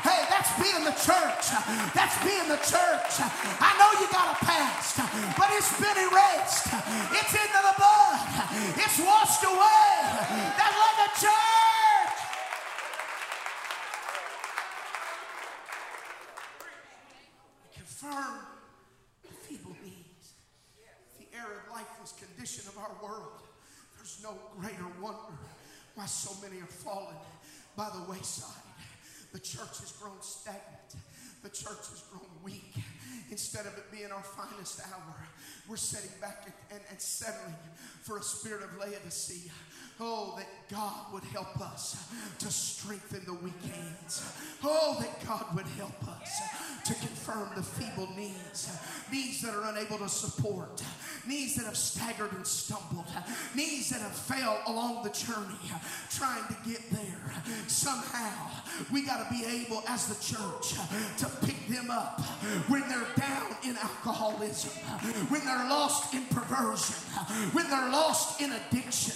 Hey, 0.02 0.26
that's 0.28 0.50
being 0.58 0.84
the 0.84 0.96
church. 0.98 1.54
That's 1.94 2.16
being 2.24 2.48
the 2.48 2.58
church. 2.58 3.12
I 3.60 3.70
know 3.78 3.90
you 4.00 4.06
got 4.10 4.34
a 4.34 4.44
past, 4.44 4.98
but 5.38 5.48
it's 5.52 5.72
been 5.78 5.96
erased. 5.96 6.68
It's 7.14 7.34
into 7.34 7.60
the 7.62 7.74
blood. 7.78 8.20
It's 8.76 8.98
washed 9.00 9.44
away. 9.44 9.94
That's 10.58 10.76
like 10.76 10.98
a 11.04 11.10
church. 11.20 12.16
Confirm 17.74 18.34
the 19.22 19.32
feeble 19.46 19.76
knees, 19.82 20.34
the 21.18 21.26
arid, 21.36 21.64
lifeless 21.70 22.12
condition 22.18 22.64
of 22.68 22.78
our 22.78 22.92
world. 23.02 23.42
There's 23.96 24.20
no 24.22 24.36
greater 24.60 24.88
wonder 25.00 25.38
why 25.94 26.06
so 26.06 26.34
many 26.42 26.60
are 26.60 26.66
falling 26.66 27.16
by 27.76 27.88
the 27.90 28.10
wayside. 28.10 28.63
The 29.34 29.40
church 29.40 29.80
has 29.82 29.90
grown 29.98 30.14
stagnant. 30.20 30.94
The 31.42 31.48
church 31.48 31.90
has 31.90 32.04
grown 32.08 32.30
weak. 32.44 32.76
Instead 33.32 33.66
of 33.66 33.76
it 33.76 33.90
being 33.90 34.12
our 34.12 34.22
finest 34.22 34.80
hour, 34.80 35.16
we're 35.68 35.76
sitting 35.76 36.16
back 36.20 36.44
and, 36.44 36.54
and, 36.70 36.80
and 36.88 37.00
settling 37.00 37.56
for 38.04 38.18
a 38.18 38.22
spirit 38.22 38.62
of 38.62 38.78
Laodicea. 38.78 39.50
Oh, 40.00 40.34
that 40.36 40.48
God 40.70 41.12
would 41.12 41.22
help 41.24 41.60
us 41.60 42.10
to 42.40 42.50
strengthen 42.50 43.24
the 43.26 43.34
weak 43.34 43.62
hands. 43.62 44.24
Oh, 44.64 44.96
that 44.98 45.24
God 45.24 45.54
would 45.54 45.66
help 45.78 46.08
us 46.08 46.40
to 46.86 46.94
confirm 46.94 47.48
the 47.54 47.62
feeble 47.62 48.08
knees, 48.16 48.68
knees 49.12 49.40
that 49.42 49.54
are 49.54 49.70
unable 49.70 49.98
to 49.98 50.08
support, 50.08 50.82
knees 51.28 51.54
that 51.54 51.66
have 51.66 51.76
staggered 51.76 52.32
and 52.32 52.46
stumbled, 52.46 53.06
knees 53.54 53.90
that 53.90 54.00
have 54.00 54.16
failed 54.16 54.58
along 54.66 55.04
the 55.04 55.10
journey 55.10 55.54
trying 56.10 56.44
to 56.48 56.56
get 56.68 56.82
there. 56.90 57.42
Somehow, 57.68 58.50
we 58.92 59.06
got 59.06 59.28
to 59.28 59.32
be 59.32 59.44
able 59.44 59.84
as 59.88 60.08
the 60.08 60.16
church 60.16 60.74
to 61.18 61.46
pick 61.46 61.68
them 61.68 61.90
up 61.90 62.20
when 62.68 62.80
they're 62.88 63.06
down 63.16 63.56
in 63.64 63.76
alcoholism, 63.76 64.70
when 65.30 65.44
they're 65.44 65.68
lost 65.68 66.12
in 66.14 66.24
perversion, 66.26 66.96
when 67.52 67.70
they're 67.70 67.90
lost 67.90 68.40
in 68.40 68.50
addiction. 68.52 69.14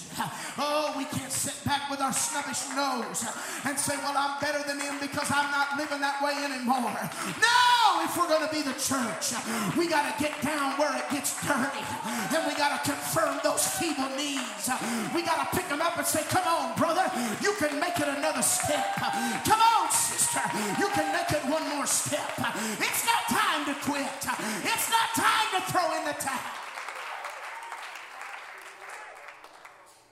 Oh, 0.57 0.68
Oh, 0.69 0.93
we 0.93 1.05
can't 1.05 1.31
sit 1.33 1.57
back 1.65 1.89
with 1.89 1.97
our 1.97 2.13
snubbish 2.13 2.61
nose 2.77 3.25
and 3.65 3.73
say, 3.73 3.97
Well, 4.05 4.13
I'm 4.13 4.37
better 4.37 4.61
than 4.69 4.77
him 4.77 5.01
because 5.01 5.25
I'm 5.33 5.49
not 5.49 5.73
living 5.81 5.97
that 5.97 6.21
way 6.21 6.37
anymore. 6.45 6.93
No, 7.41 8.05
if 8.05 8.13
we're 8.13 8.29
going 8.29 8.45
to 8.45 8.53
be 8.53 8.61
the 8.61 8.77
church, 8.77 9.33
we 9.73 9.89
got 9.89 10.05
to 10.05 10.13
get 10.21 10.37
down 10.45 10.77
where 10.77 10.93
it 10.93 11.09
gets 11.09 11.33
dirty 11.41 11.81
and 12.05 12.41
we 12.45 12.53
got 12.53 12.77
to 12.77 12.79
confirm 12.85 13.41
those 13.43 13.65
feeble 13.81 14.13
knees. 14.13 14.69
We 15.17 15.25
got 15.25 15.41
to 15.41 15.47
pick 15.57 15.65
them 15.73 15.81
up 15.81 15.97
and 15.97 16.05
say, 16.05 16.21
Come 16.29 16.45
on, 16.45 16.77
brother, 16.77 17.09
you 17.41 17.57
can 17.57 17.79
make 17.81 17.97
it 17.97 18.07
another 18.07 18.45
step. 18.45 18.93
Come 19.49 19.57
on, 19.61 19.89
sister, 19.89 20.45
you 20.77 20.85
can 20.93 21.09
make 21.17 21.33
it 21.33 21.41
one 21.49 21.65
more 21.73 21.89
step. 21.89 22.29
It's 22.77 23.03
not 23.09 23.25
time 23.25 23.65
to 23.65 23.75
quit, 23.89 24.05
it's 24.69 24.87
not 24.93 25.07
time 25.17 25.49
to 25.57 25.61
throw 25.71 25.89
in 25.97 26.05
the 26.05 26.13
towel. 26.13 26.37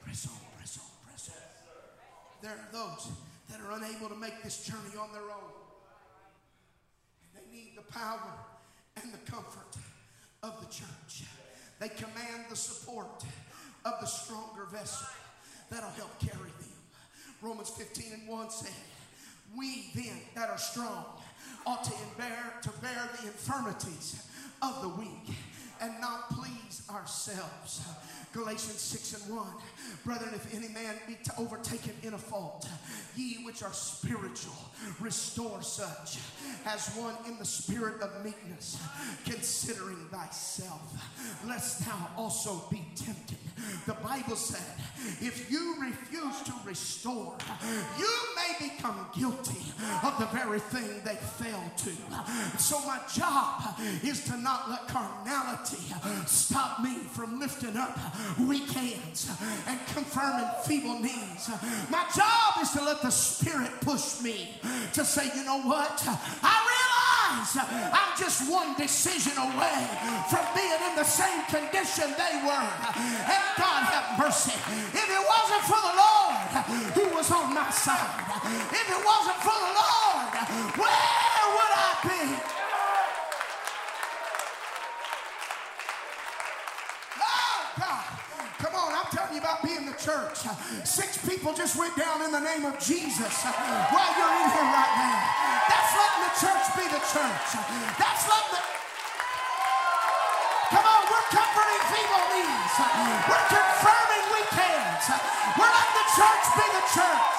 Press 0.03 0.25
on, 0.27 0.39
press 0.57 0.79
on, 0.79 0.89
press 1.05 1.29
on. 1.29 1.35
There 2.47 2.55
are 2.55 2.71
those 2.71 3.11
that 3.49 3.59
are 3.59 3.73
unable 3.73 4.07
to 4.07 4.15
make 4.15 4.41
this 4.41 4.65
journey 4.65 4.95
on 4.97 5.11
their 5.11 5.23
own. 5.23 5.51
They 7.35 7.41
need 7.53 7.73
the 7.75 7.81
power 7.91 8.21
and 9.03 9.11
the 9.11 9.17
comfort 9.29 9.75
of 10.43 10.57
the 10.61 10.73
church. 10.73 11.27
They 11.81 11.89
command 11.89 12.45
the 12.49 12.55
support 12.55 13.25
of 13.83 13.93
the 13.99 14.05
stronger 14.05 14.63
vessel 14.71 15.07
that'll 15.69 15.89
help 15.89 16.17
carry 16.19 16.37
them. 16.39 16.71
Romans 17.41 17.69
15 17.71 18.13
and 18.13 18.27
1 18.29 18.49
said, 18.49 18.71
We 19.57 19.87
then 19.93 20.17
that 20.35 20.49
are 20.49 20.57
strong 20.57 21.03
ought 21.65 21.83
to 21.83 21.91
bear, 22.17 22.53
to 22.61 22.69
bear 22.81 23.09
the 23.19 23.27
infirmities 23.27 24.25
of 24.61 24.81
the 24.81 24.87
weak 24.87 25.35
and 25.81 25.99
not 25.99 26.29
please 26.29 26.83
ourselves. 26.89 27.81
Galatians 28.33 28.79
6 28.79 29.23
and 29.23 29.35
1. 29.35 29.47
Brethren, 30.05 30.31
if 30.33 30.53
any 30.53 30.67
man 30.67 30.95
be 31.07 31.17
overtaken 31.37 31.93
in 32.03 32.13
a 32.13 32.17
fault, 32.17 32.67
ye 33.15 33.43
which 33.43 33.63
are 33.63 33.73
spiritual, 33.73 34.53
restore 34.99 35.61
such 35.61 36.19
as 36.65 36.93
one 36.95 37.15
in 37.25 37.37
the 37.39 37.45
spirit 37.45 38.01
of 38.01 38.23
meekness, 38.23 38.77
considering 39.25 39.97
thyself, 40.11 40.81
lest 41.47 41.85
thou 41.85 42.09
also 42.15 42.63
be 42.69 42.85
tempted. 42.95 43.37
The 43.85 43.93
Bible 43.93 44.35
said, 44.35 44.61
if 45.19 45.49
you 45.49 45.75
refuse 45.81 46.41
to 46.43 46.53
restore, 46.65 47.35
you 47.97 48.13
may 48.35 48.69
become 48.69 49.07
guilty 49.17 49.73
of 50.03 50.17
the 50.19 50.27
very 50.27 50.59
thing 50.59 51.01
they 51.03 51.15
fell 51.15 51.71
to. 51.77 52.59
So, 52.59 52.79
my 52.85 52.99
job 53.11 53.79
is 54.03 54.23
to 54.25 54.37
not 54.37 54.69
let 54.69 54.87
carnality 54.87 55.66
stop 56.25 56.81
me 56.81 56.95
from 57.11 57.39
lifting 57.39 57.75
up 57.75 57.97
weak 58.47 58.69
hands 58.71 59.29
and 59.67 59.79
confirming 59.93 60.47
feeble 60.65 60.99
knees. 60.99 61.49
My 61.89 62.05
job 62.15 62.61
is 62.61 62.71
to 62.71 62.83
let 62.83 63.01
the 63.01 63.09
Spirit 63.09 63.71
push 63.81 64.21
me 64.21 64.49
to 64.93 65.03
say, 65.03 65.29
you 65.35 65.43
know 65.43 65.61
what? 65.61 66.03
I 66.43 66.55
realize 66.71 67.57
I'm 67.93 68.17
just 68.17 68.49
one 68.51 68.75
decision 68.75 69.33
away 69.37 69.87
from 70.29 70.45
being 70.55 70.81
in 70.89 70.95
the 70.95 71.03
same 71.03 71.43
condition 71.45 72.13
they 72.17 72.41
were. 72.45 72.69
And 73.27 73.43
God 73.57 73.81
have 73.91 74.19
mercy. 74.19 74.55
If 74.93 75.07
it 75.07 75.23
wasn't 75.23 75.63
for 75.67 75.81
the 75.81 75.95
Lord 75.95 76.37
who 76.95 77.15
was 77.15 77.31
on 77.31 77.53
my 77.53 77.69
side, 77.71 78.23
if 78.71 78.87
it 78.87 79.01
wasn't 79.03 79.39
for 79.43 79.57
the 79.57 79.73
Lord, 79.75 80.31
where 80.79 81.45
would 81.55 81.73
I 81.75 81.91
be? 82.03 82.57
you 89.37 89.43
about 89.43 89.61
being 89.61 89.85
the 89.85 89.93
church. 90.07 90.39
Six 90.87 91.19
people 91.27 91.51
just 91.51 91.75
went 91.75 91.91
down 91.99 92.23
in 92.23 92.31
the 92.31 92.39
name 92.39 92.63
of 92.63 92.79
Jesus 92.79 93.43
while 93.91 94.11
you're 94.15 94.35
in 94.39 94.47
here 94.55 94.69
right 94.71 94.93
now. 94.95 95.19
That's 95.67 95.91
letting 95.99 96.23
the 96.23 96.33
church 96.39 96.65
be 96.79 96.85
the 96.87 97.03
church. 97.11 97.47
That's 97.99 98.23
letting 98.23 98.51
the. 98.55 98.61
Come 100.71 100.85
on, 100.87 101.01
we're 101.11 101.27
comforting 101.27 101.83
feeble 101.91 102.25
knees. 102.31 102.73
We're 103.27 103.47
confirming 103.51 104.25
weekends. 104.31 105.05
We're 105.59 105.73
letting 105.75 105.95
the 105.99 106.07
church 106.15 106.45
be 106.55 106.65
the 106.71 106.83
church. 106.95 107.37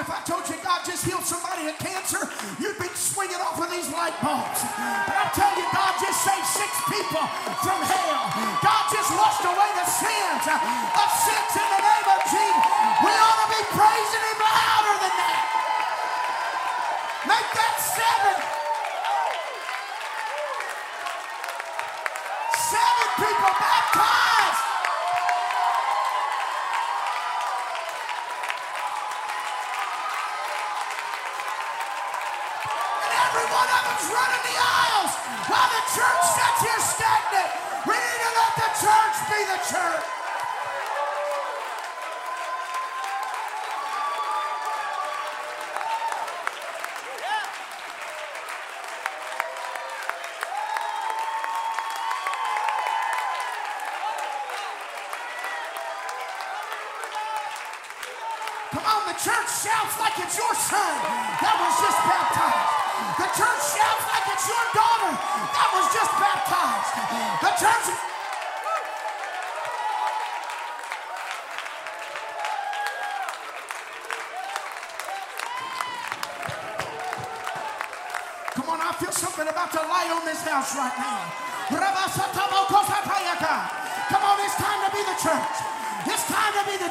if 0.00 0.08
I 0.10 0.22
just 0.98 1.06
healed 1.06 1.22
somebody 1.22 1.68
of 1.68 1.78
cancer, 1.78 2.18
you'd 2.58 2.78
be 2.78 2.88
swinging 2.94 3.38
off 3.38 3.54
of 3.62 3.70
these 3.70 3.86
light 3.94 4.18
bulbs. 4.18 4.66
But 5.06 5.14
I 5.14 5.30
tell 5.30 5.54
you, 5.54 5.62
God 5.70 5.94
just 6.02 6.18
saved 6.26 6.46
six 6.50 6.70
people 6.90 7.22
from 7.62 7.78
hell. 7.86 8.57
Running 34.10 34.44
the 34.50 34.56
aisles 34.58 35.12
while 35.46 35.70
the 35.70 35.84
church 35.94 36.22
sits 36.34 36.60
here 36.64 36.82
stagnant. 36.82 37.50
We 37.86 37.94
need 37.94 38.20
to 38.26 38.30
let 38.34 38.52
the 38.56 38.70
church 38.82 39.16
be 39.30 39.40
the 39.46 39.60
church. 39.70 40.17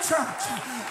Church. 0.08 0.87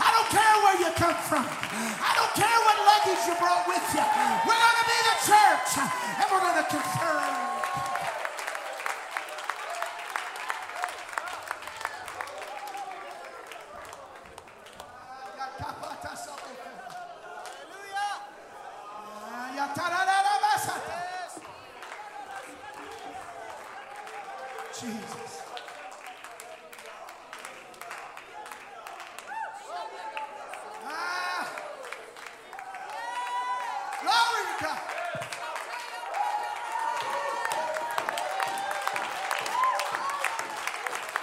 Glory 34.06 34.42
to 34.46 34.56
God. 34.62 34.78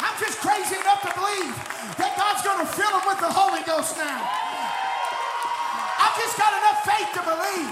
I'm 0.03 0.17
just 0.19 0.37
crazy 0.43 0.75
enough 0.75 0.99
to 1.07 1.11
believe 1.15 1.55
that 1.95 2.11
God's 2.19 2.43
going 2.43 2.59
to 2.59 2.67
fill 2.75 2.91
them 2.91 3.07
with 3.07 3.23
the 3.23 3.31
Holy 3.31 3.63
Ghost 3.63 3.95
now. 3.95 4.19
I've 4.19 6.17
just 6.19 6.35
got 6.35 6.51
enough 6.59 6.83
faith 6.83 7.07
to 7.15 7.23
believe 7.23 7.71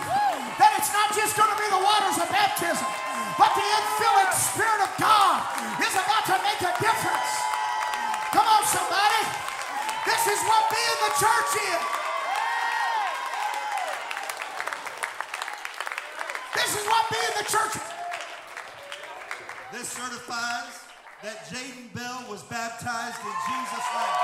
that 0.56 0.80
it's 0.80 0.96
not 0.96 1.12
just 1.12 1.36
going 1.36 1.52
to 1.52 1.60
be 1.60 1.68
the 1.68 1.84
waters 1.84 2.16
of 2.16 2.32
baptism, 2.32 2.88
but 3.36 3.52
the 3.52 3.68
infilling 3.68 4.32
Spirit 4.32 4.80
of 4.80 4.92
God 4.96 5.44
is 5.76 5.92
about 5.92 6.24
to 6.32 6.40
make 6.40 6.62
a 6.64 6.72
difference. 6.80 7.32
Come 8.32 8.48
on, 8.48 8.64
somebody. 8.64 9.28
This 10.08 10.24
is 10.32 10.40
what 10.48 10.72
being 10.72 11.00
the 11.04 11.14
church 11.20 11.52
is. 11.68 12.01
That 21.22 21.46
Jaden 21.54 21.86
Bell 21.94 22.26
was 22.26 22.42
baptized 22.50 23.22
in 23.22 23.36
Jesus' 23.46 23.90
name. 23.94 24.18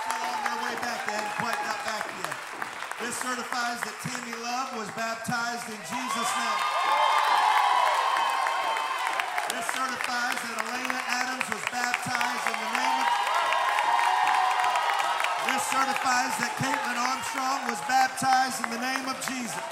Still 0.00 0.24
on 0.24 0.40
their 0.40 0.58
way 0.64 0.74
back. 0.80 1.04
They 1.04 1.20
hadn't 1.20 1.36
quite 1.36 1.60
got 1.60 1.80
back 1.84 2.08
yet. 2.08 2.36
This 3.04 3.12
certifies 3.20 3.76
that 3.84 3.92
Tammy 4.00 4.32
Love 4.40 4.72
was 4.80 4.88
baptized 4.96 5.68
in 5.68 5.76
Jesus' 5.84 6.32
name. 6.40 6.60
This 9.52 9.66
certifies 9.76 10.40
that 10.40 10.56
Elena 10.64 11.00
Adams 11.12 11.44
was 11.44 11.64
baptized 11.68 12.44
in 12.48 12.56
the 12.56 12.72
name 12.72 12.96
of 13.04 13.08
This 15.44 15.62
certifies 15.68 16.32
that 16.40 16.52
Caitlin 16.56 16.96
Armstrong 16.96 17.68
was 17.68 17.80
baptized 17.84 18.64
in 18.64 18.72
the 18.72 18.80
name 18.80 19.04
of 19.12 19.20
Jesus. 19.28 19.69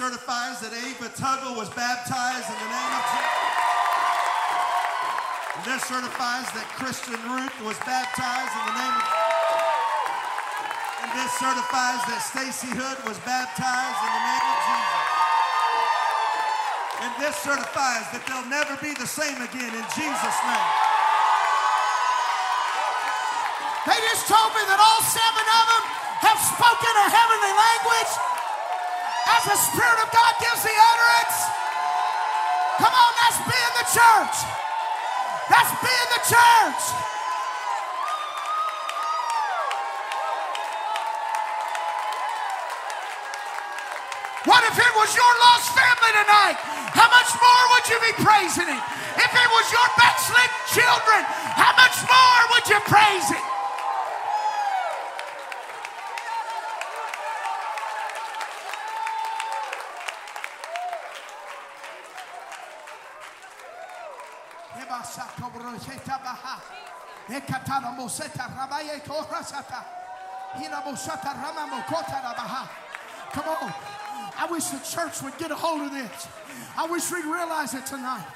Certifies 0.00 0.64
that 0.64 0.72
Ava 0.72 1.12
Tuggle 1.12 1.60
was 1.60 1.68
baptized 1.76 2.48
in 2.48 2.56
the 2.56 2.70
name 2.72 2.92
of 2.96 3.04
Jesus. 3.04 3.52
And 5.52 5.62
this 5.68 5.82
certifies 5.84 6.48
that 6.56 6.64
Christian 6.80 7.20
Ruth 7.28 7.52
was 7.60 7.76
baptized 7.84 8.48
in 8.48 8.64
the 8.64 8.76
name 8.80 8.96
of 8.96 9.04
Jesus. 9.04 9.60
And 11.04 11.08
this 11.20 11.28
certifies 11.36 12.00
that 12.08 12.20
Stacy 12.24 12.72
Hood 12.72 12.96
was 13.04 13.20
baptized 13.28 14.00
in 14.00 14.08
the 14.08 14.24
name 14.24 14.46
of 14.48 14.58
Jesus. 14.64 15.04
And 17.04 17.10
this 17.20 17.36
certifies 17.44 18.08
that 18.16 18.24
they'll 18.24 18.48
never 18.48 18.80
be 18.80 18.96
the 18.96 19.04
same 19.04 19.36
again 19.36 19.68
in 19.68 19.86
Jesus' 19.92 20.38
name. 20.48 20.72
They 23.84 24.00
just 24.08 24.24
told 24.32 24.48
me 24.56 24.64
that 24.64 24.80
all 24.80 25.04
seven 25.04 25.44
of 25.44 25.64
them 25.68 25.84
have 26.24 26.40
spoken 26.40 26.92
a 27.04 27.08
heavenly 27.12 27.52
language 27.52 28.29
as 29.40 29.46
the 29.48 29.56
Spirit 29.72 29.98
of 30.04 30.08
God 30.12 30.32
gives 30.40 30.62
the 30.62 30.76
utterance. 30.76 31.36
Come 32.76 32.92
on, 32.92 33.12
that's 33.24 33.40
being 33.48 33.74
the 33.80 33.86
church. 33.88 34.36
That's 35.48 35.72
being 35.80 36.08
the 36.12 36.22
church. 36.28 36.82
What 44.44 44.64
if 44.68 44.76
it 44.76 44.92
was 44.96 45.10
your 45.16 45.32
lost 45.48 45.72
family 45.72 46.12
tonight? 46.20 46.56
How 46.92 47.08
much 47.08 47.30
more 47.40 47.62
would 47.72 47.86
you 47.88 47.98
be 48.00 48.12
praising 48.20 48.68
Him? 48.68 48.82
If 49.16 49.30
it 49.32 49.48
was 49.56 49.66
your 49.72 49.88
backslid 49.96 50.50
children, 50.68 51.20
how 51.56 51.72
much 51.80 51.96
more 52.04 52.40
would 52.52 52.66
you 52.68 52.80
praise 52.84 53.28
Him? 53.30 53.49
Come 73.32 73.48
on. 73.48 73.72
I 74.36 74.48
wish 74.50 74.64
the 74.64 74.80
church 74.80 75.22
would 75.22 75.36
get 75.38 75.50
a 75.50 75.54
hold 75.54 75.82
of 75.82 75.92
this. 75.92 76.28
I 76.76 76.86
wish 76.86 77.10
we'd 77.12 77.24
realize 77.24 77.74
it 77.74 77.86
tonight. 77.86 78.26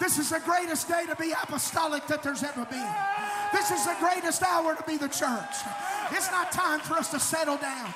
This 0.00 0.18
is 0.18 0.30
the 0.30 0.40
greatest 0.40 0.88
day 0.88 1.04
to 1.06 1.16
be 1.16 1.32
apostolic 1.32 2.06
that 2.06 2.22
there's 2.22 2.42
ever 2.42 2.64
been. 2.64 2.94
This 3.52 3.70
is 3.70 3.84
the 3.84 3.96
greatest 3.98 4.42
hour 4.42 4.74
to 4.74 4.82
be 4.84 4.96
the 4.96 5.08
church. 5.08 5.54
It's 6.12 6.30
not 6.30 6.52
time 6.52 6.80
for 6.80 6.94
us 6.94 7.10
to 7.10 7.20
settle 7.20 7.56
down. 7.56 7.92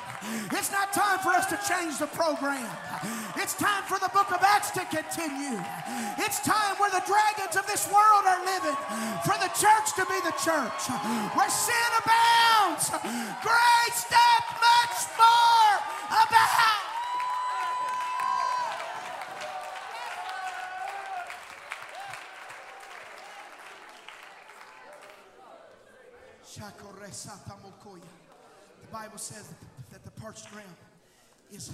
It's 0.53 0.71
not 0.71 0.93
time 0.93 1.19
for 1.19 1.31
us 1.31 1.47
to 1.47 1.59
change 1.69 1.99
the 1.99 2.07
program. 2.07 2.69
It's 3.37 3.55
time 3.55 3.83
for 3.85 3.99
the 3.99 4.11
book 4.13 4.31
of 4.33 4.43
Acts 4.43 4.71
to 4.73 4.85
continue. 4.87 5.59
It's 6.19 6.41
time 6.41 6.77
where 6.79 6.91
the 6.91 7.03
dragons 7.07 7.57
of 7.57 7.67
this 7.67 7.87
world 7.91 8.25
are 8.27 8.45
living 8.45 8.79
for 9.27 9.37
the 9.39 9.51
church 9.55 9.95
to 9.99 10.05
be 10.07 10.19
the 10.27 10.35
church. 10.43 10.81
Where 11.35 11.51
sin 11.51 11.91
abounds, 12.03 12.91
grace 13.43 14.03
doth 14.11 14.49
much 14.59 14.97
more 15.19 15.75
abound. 16.09 16.85
The 28.83 28.93
Bible 28.93 29.19
says 29.19 29.53
that 29.91 30.05
the, 30.05 30.11
parched 30.11 30.51
ground 30.53 30.69
is, 31.51 31.71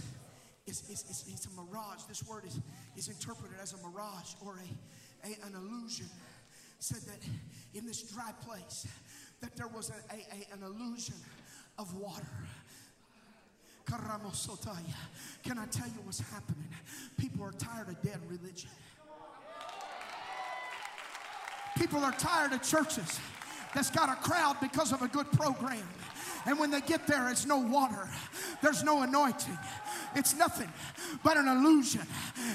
is, 0.66 0.82
is, 0.88 1.04
is, 1.10 1.24
is 1.34 1.46
a 1.46 1.60
mirage. 1.60 2.02
This 2.08 2.26
word 2.26 2.44
is, 2.46 2.58
is 2.96 3.08
interpreted 3.08 3.56
as 3.62 3.74
a 3.74 3.76
mirage 3.88 4.34
or 4.44 4.58
a, 4.58 5.28
a, 5.28 5.46
an 5.46 5.54
illusion. 5.54 6.06
Said 6.78 7.02
that 7.02 7.18
in 7.74 7.86
this 7.86 8.02
dry 8.10 8.32
place, 8.46 8.86
that 9.42 9.54
there 9.54 9.68
was 9.68 9.90
a, 9.90 10.14
a- 10.14 10.54
an 10.54 10.62
illusion 10.62 11.16
of 11.78 11.94
water. 11.94 12.26
Can 15.42 15.58
I 15.58 15.66
tell 15.66 15.88
you 15.88 16.00
what's 16.04 16.20
happening? 16.30 16.68
People 17.18 17.44
are 17.44 17.52
tired 17.52 17.88
of 17.88 18.00
dead 18.02 18.20
religion. 18.28 18.70
People 21.76 21.98
are 22.04 22.12
tired 22.12 22.52
of 22.52 22.62
churches 22.62 23.18
that's 23.74 23.90
got 23.90 24.08
a 24.08 24.16
crowd 24.16 24.56
because 24.60 24.92
of 24.92 25.02
a 25.02 25.08
good 25.08 25.30
program. 25.32 25.86
And 26.46 26.58
when 26.58 26.70
they 26.70 26.80
get 26.80 27.06
there, 27.06 27.28
it's 27.28 27.44
no 27.44 27.58
water, 27.58 28.08
there's 28.62 28.82
no 28.82 29.02
anointing, 29.02 29.58
It's 30.16 30.34
nothing 30.34 30.68
but 31.22 31.36
an 31.36 31.48
illusion. 31.48 32.02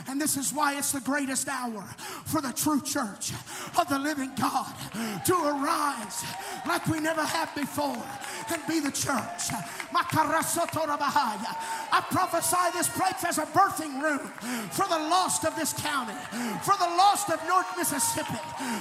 And 0.08 0.20
this 0.20 0.38
is 0.38 0.52
why 0.52 0.78
it's 0.78 0.92
the 0.92 1.02
greatest 1.02 1.48
hour 1.48 1.84
for 2.26 2.42
the 2.42 2.52
true 2.52 2.82
church 2.82 3.32
of 3.78 3.88
the 3.88 4.00
living 4.00 4.32
God 4.40 4.74
to 5.26 5.34
arise 5.36 6.24
like 6.68 6.86
we 6.88 7.00
never 7.00 7.24
have 7.24 7.54
before 7.56 8.04
and 8.52 8.62
be 8.68 8.80
the 8.80 8.92
church. 8.92 9.54
I 11.96 12.02
prophesy 12.12 12.58
this 12.74 12.90
place 12.90 13.24
as 13.24 13.38
a 13.38 13.46
birthing 13.56 14.04
room 14.04 14.20
for 14.72 14.86
the 14.86 15.00
lost 15.00 15.46
of 15.46 15.56
this 15.56 15.72
county, 15.72 16.12
for 16.62 16.76
the 16.76 16.92
lost 17.00 17.30
of 17.30 17.40
North 17.48 17.72
Mississippi. 17.78 18.36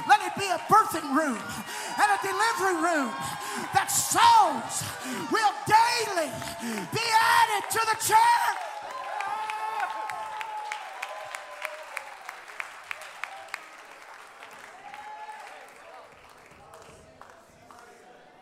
Let 0.09 0.21
it 0.27 0.35
be 0.37 0.49
a 0.51 0.59
birthing 0.67 1.15
room 1.15 1.39
and 1.39 2.09
a 2.11 2.19
delivery 2.27 2.83
room 2.83 3.15
that 3.73 3.87
souls 3.87 4.83
will 5.31 5.55
daily 5.71 6.31
be 6.91 7.07
added 7.39 7.71
to 7.71 7.81
the 7.87 7.97
church. 8.03 8.59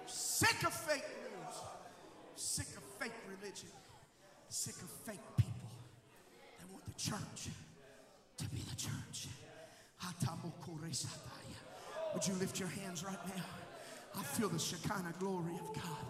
Sick 0.07 0.67
of 0.67 0.73
fake 0.73 1.05
news, 1.29 1.57
sick 2.37 2.69
of 2.77 2.83
fake 2.99 3.13
religion, 3.29 3.69
sick 4.49 4.75
of 4.83 4.92
fake 5.05 5.21
people 5.37 5.71
They 6.59 6.73
want 6.73 6.85
the 6.87 6.95
church 7.01 7.49
to 8.39 8.45
be 8.51 8.59
the 8.69 8.77
church. 8.77 9.29
Would 12.15 12.27
you 12.27 12.35
lift 12.35 12.59
your 12.59 12.69
hands 12.69 13.05
right 13.05 13.27
now? 13.37 13.45
I 14.19 14.23
feel 14.23 14.49
the 14.49 14.59
Shekinah 14.59 15.15
glory 15.19 15.55
of 15.55 15.75
God. 15.75 16.07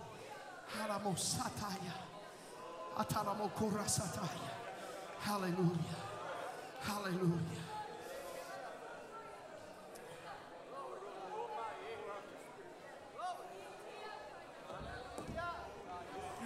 Hallelujah. 5.20 5.78
Hallelujah. 6.80 7.38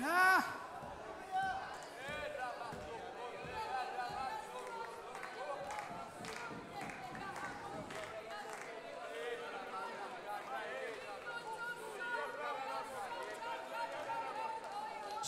Ah. 0.04 0.56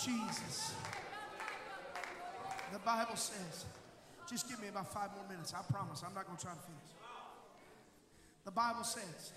Jesus. 0.04 0.74
The 2.72 2.78
Bible 2.78 3.16
says, 3.16 3.64
just 4.28 4.48
give 4.48 4.60
me 4.60 4.68
about 4.68 4.92
five 4.92 5.10
more 5.14 5.26
minutes. 5.28 5.54
I 5.54 5.62
promise. 5.72 6.02
I'm 6.06 6.14
not 6.14 6.26
going 6.26 6.36
to 6.36 6.44
try 6.44 6.54
to 6.54 6.60
finish. 6.60 6.90
The 8.44 8.50
Bible 8.50 8.84
says 8.84 9.32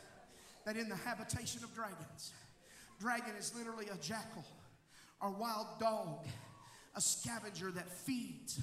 that 0.66 0.78
in 0.78 0.90
the 0.90 0.96
habitation 0.96 1.64
of 1.64 1.74
dragons, 1.74 2.34
dragon 3.00 3.36
is 3.38 3.54
literally 3.56 3.88
a 3.92 3.98
jackal 3.98 4.46
or 5.22 5.32
wild 5.32 5.68
dog, 5.80 6.26
a 6.96 7.02
scavenger 7.02 7.72
that 7.72 7.90
feeds 7.90 8.60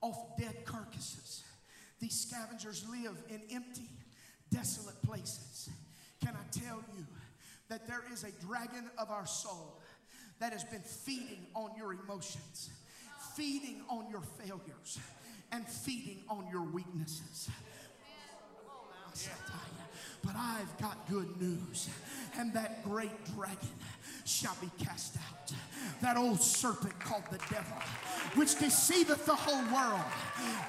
off 0.00 0.36
dead 0.38 0.64
carcasses. 0.64 1.44
These 2.00 2.26
scavengers 2.28 2.84
live 2.88 3.16
in 3.28 3.40
empty, 3.52 3.88
desolate 4.52 5.00
places. 5.02 5.70
Can 6.24 6.34
I 6.34 6.58
tell 6.58 6.82
you 6.96 7.06
that 7.68 7.86
there 7.86 8.02
is 8.12 8.24
a 8.24 8.30
dragon 8.46 8.90
of 8.98 9.10
our 9.10 9.26
soul 9.26 9.80
that 10.40 10.52
has 10.52 10.64
been 10.64 10.82
feeding 10.82 11.46
on 11.54 11.70
your 11.76 11.92
emotions, 11.92 12.70
feeding 13.36 13.80
on 13.88 14.08
your 14.10 14.22
failures, 14.38 14.98
and 15.54 15.66
feeding 15.68 16.18
on 16.28 16.46
your 16.50 16.62
weaknesses? 16.62 17.48
But 20.24 20.34
I've 20.36 20.78
got 20.80 21.08
good 21.08 21.40
news, 21.40 21.88
and 22.38 22.52
that 22.54 22.82
great 22.82 23.12
dragon 23.36 23.68
shall 24.24 24.56
be 24.60 24.70
cast 24.82 25.16
out. 25.16 25.52
That 26.00 26.16
old 26.16 26.40
serpent 26.40 26.98
called 26.98 27.24
the 27.30 27.38
devil, 27.50 27.76
which 28.34 28.58
deceiveth 28.58 29.26
the 29.26 29.34
whole 29.34 29.62
world, 29.72 30.00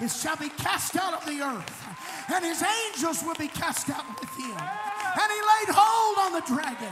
it 0.02 0.12
shall 0.12 0.36
be 0.36 0.50
cast 0.50 0.98
out 0.98 1.14
of 1.14 1.26
the 1.26 1.42
earth, 1.42 2.32
and 2.32 2.46
his 2.46 2.62
angels 2.62 3.24
will 3.24 3.36
be 3.36 3.48
cast 3.48 3.90
out 3.90 4.06
with 4.20 4.30
him. 4.38 4.85
And 5.16 5.32
he 5.32 5.40
laid 5.40 5.70
hold 5.72 6.18
on 6.28 6.32
the 6.36 6.46
dragon, 6.46 6.92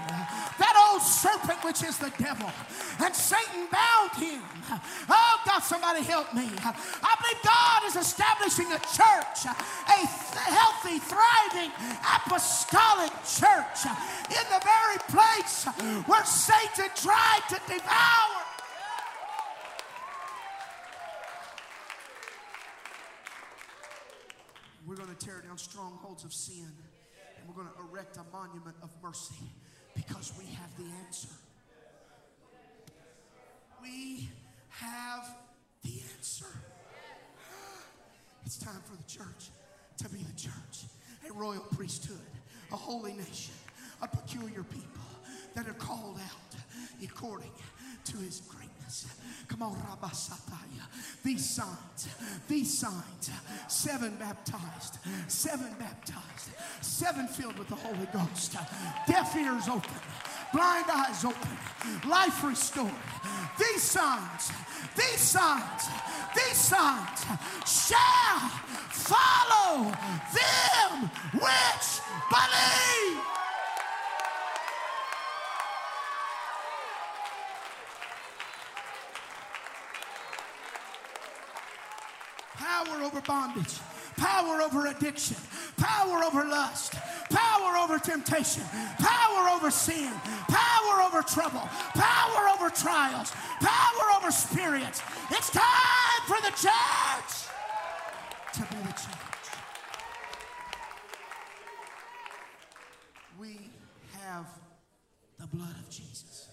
that 0.58 0.76
old 0.80 1.02
serpent 1.02 1.60
which 1.66 1.84
is 1.84 1.98
the 1.98 2.12
devil, 2.18 2.50
and 3.04 3.14
Satan 3.14 3.68
bound 3.68 4.16
him. 4.16 4.42
Oh, 5.10 5.42
God, 5.46 5.60
somebody 5.60 6.04
help 6.04 6.34
me. 6.34 6.48
I 6.64 7.14
believe 7.20 7.44
God 7.44 7.84
is 7.86 7.96
establishing 8.00 8.72
a 8.72 8.80
church, 8.80 9.44
a 9.44 9.98
th- 10.00 10.48
healthy, 10.56 11.00
thriving, 11.04 11.72
apostolic 12.16 13.12
church 13.28 13.92
in 14.32 14.46
the 14.48 14.62
very 14.64 15.00
place 15.12 15.66
where 16.08 16.24
Satan 16.24 16.90
tried 16.96 17.44
to 17.50 17.60
devour. 17.68 18.40
We're 24.88 24.96
going 24.96 25.14
to 25.14 25.26
tear 25.26 25.42
down 25.46 25.58
strongholds 25.58 26.24
of 26.24 26.34
sin 26.34 26.72
we're 27.48 27.56
going 27.56 27.68
to 27.68 27.92
erect 27.92 28.18
a 28.18 28.24
monument 28.36 28.76
of 28.82 28.90
mercy 29.02 29.36
because 29.96 30.34
we 30.38 30.46
have 30.46 30.76
the 30.78 30.86
answer. 31.06 31.30
We 33.82 34.30
have 34.70 35.28
the 35.84 36.02
answer. 36.16 36.46
It's 38.46 38.58
time 38.58 38.82
for 38.86 38.96
the 38.96 39.10
church 39.10 39.50
to 39.98 40.10
be 40.10 40.20
the 40.20 40.40
church, 40.40 40.86
a 41.30 41.34
royal 41.34 41.66
priesthood, 41.76 42.20
a 42.72 42.76
holy 42.76 43.14
nation, 43.14 43.54
a 44.02 44.08
peculiar 44.08 44.64
people 44.64 45.02
that 45.56 45.68
are 45.68 45.74
called 45.74 46.20
out 46.20 46.60
according 47.04 47.52
to 48.06 48.18
his 48.18 48.42
greatness. 48.84 49.08
Come 49.48 49.64
on, 49.64 49.76
Rabasataya. 49.76 50.86
These 51.24 51.50
signs, 51.50 52.08
these 52.48 52.80
signs, 52.80 53.32
seven 53.68 54.16
baptized, 54.16 55.00
seven 55.28 55.74
baptized, 55.80 56.50
seven 56.82 57.28
filled 57.28 57.58
with 57.58 57.68
the 57.68 57.76
Holy 57.76 58.08
Ghost, 58.14 58.56
deaf 59.08 59.36
ears 59.36 59.68
open, 59.68 59.92
blind 60.54 60.86
eyes 60.92 61.26
open, 61.26 62.10
life 62.10 62.44
restored. 62.44 62.92
These 63.60 63.84
signs, 63.84 64.52
these 64.96 65.20
signs, 65.20 65.88
these 66.36 66.58
signs 66.58 67.26
shall 67.66 68.50
follow 68.90 69.92
them 70.34 71.10
which 71.34 72.02
believe. 72.30 73.43
Power 82.64 83.04
over 83.04 83.20
bondage, 83.22 83.80
power 84.16 84.62
over 84.62 84.86
addiction, 84.88 85.36
power 85.76 86.24
over 86.24 86.46
lust, 86.46 86.94
power 87.30 87.76
over 87.76 88.00
temptation, 88.00 88.64
power 89.00 89.50
over 89.50 89.70
sin, 89.70 90.12
power 90.48 91.02
over 91.02 91.22
trouble, 91.24 91.68
power 91.94 92.48
over 92.54 92.70
trials, 92.70 93.34
power 93.60 94.16
over 94.16 94.32
spirits. 94.32 95.02
It's 95.30 95.50
time 95.50 96.22
for 96.26 96.38
the 96.42 96.52
church 96.52 97.50
to 98.54 98.62
be 98.62 98.82
the 98.82 98.94
church. 98.94 99.44
We 103.38 103.60
have 104.22 104.46
the 105.38 105.48
blood 105.48 105.76
of 105.80 105.90
Jesus, 105.90 106.48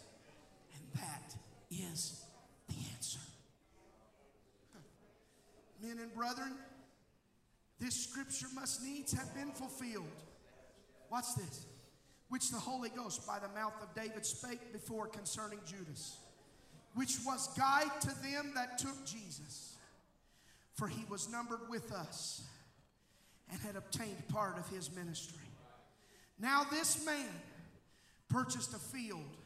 and 0.74 0.82
that 1.00 1.36
is 1.70 2.24
the 2.68 2.74
answer. 2.94 3.20
Men 5.82 5.98
and 5.98 6.14
brethren, 6.14 6.52
this 7.78 7.94
scripture 8.30 8.54
must 8.54 8.82
needs 8.82 9.12
have 9.12 9.34
been 9.34 9.50
fulfilled. 9.50 10.04
Watch 11.10 11.34
this. 11.36 11.66
Which 12.28 12.50
the 12.50 12.58
Holy 12.58 12.90
Ghost 12.90 13.26
by 13.26 13.38
the 13.40 13.48
mouth 13.48 13.74
of 13.82 13.92
David 13.94 14.24
spake 14.24 14.72
before 14.72 15.08
concerning 15.08 15.58
Judas, 15.66 16.18
which 16.94 17.16
was 17.26 17.48
guide 17.58 17.90
to 18.02 18.08
them 18.22 18.52
that 18.54 18.78
took 18.78 19.04
Jesus. 19.04 19.76
For 20.74 20.86
he 20.86 21.04
was 21.10 21.28
numbered 21.28 21.68
with 21.68 21.92
us 21.92 22.42
and 23.50 23.60
had 23.60 23.74
obtained 23.74 24.28
part 24.28 24.58
of 24.58 24.68
his 24.68 24.94
ministry. 24.94 25.48
Now 26.38 26.64
this 26.70 27.04
man 27.04 27.28
purchased 28.28 28.72
a 28.74 28.78
field 28.78 29.36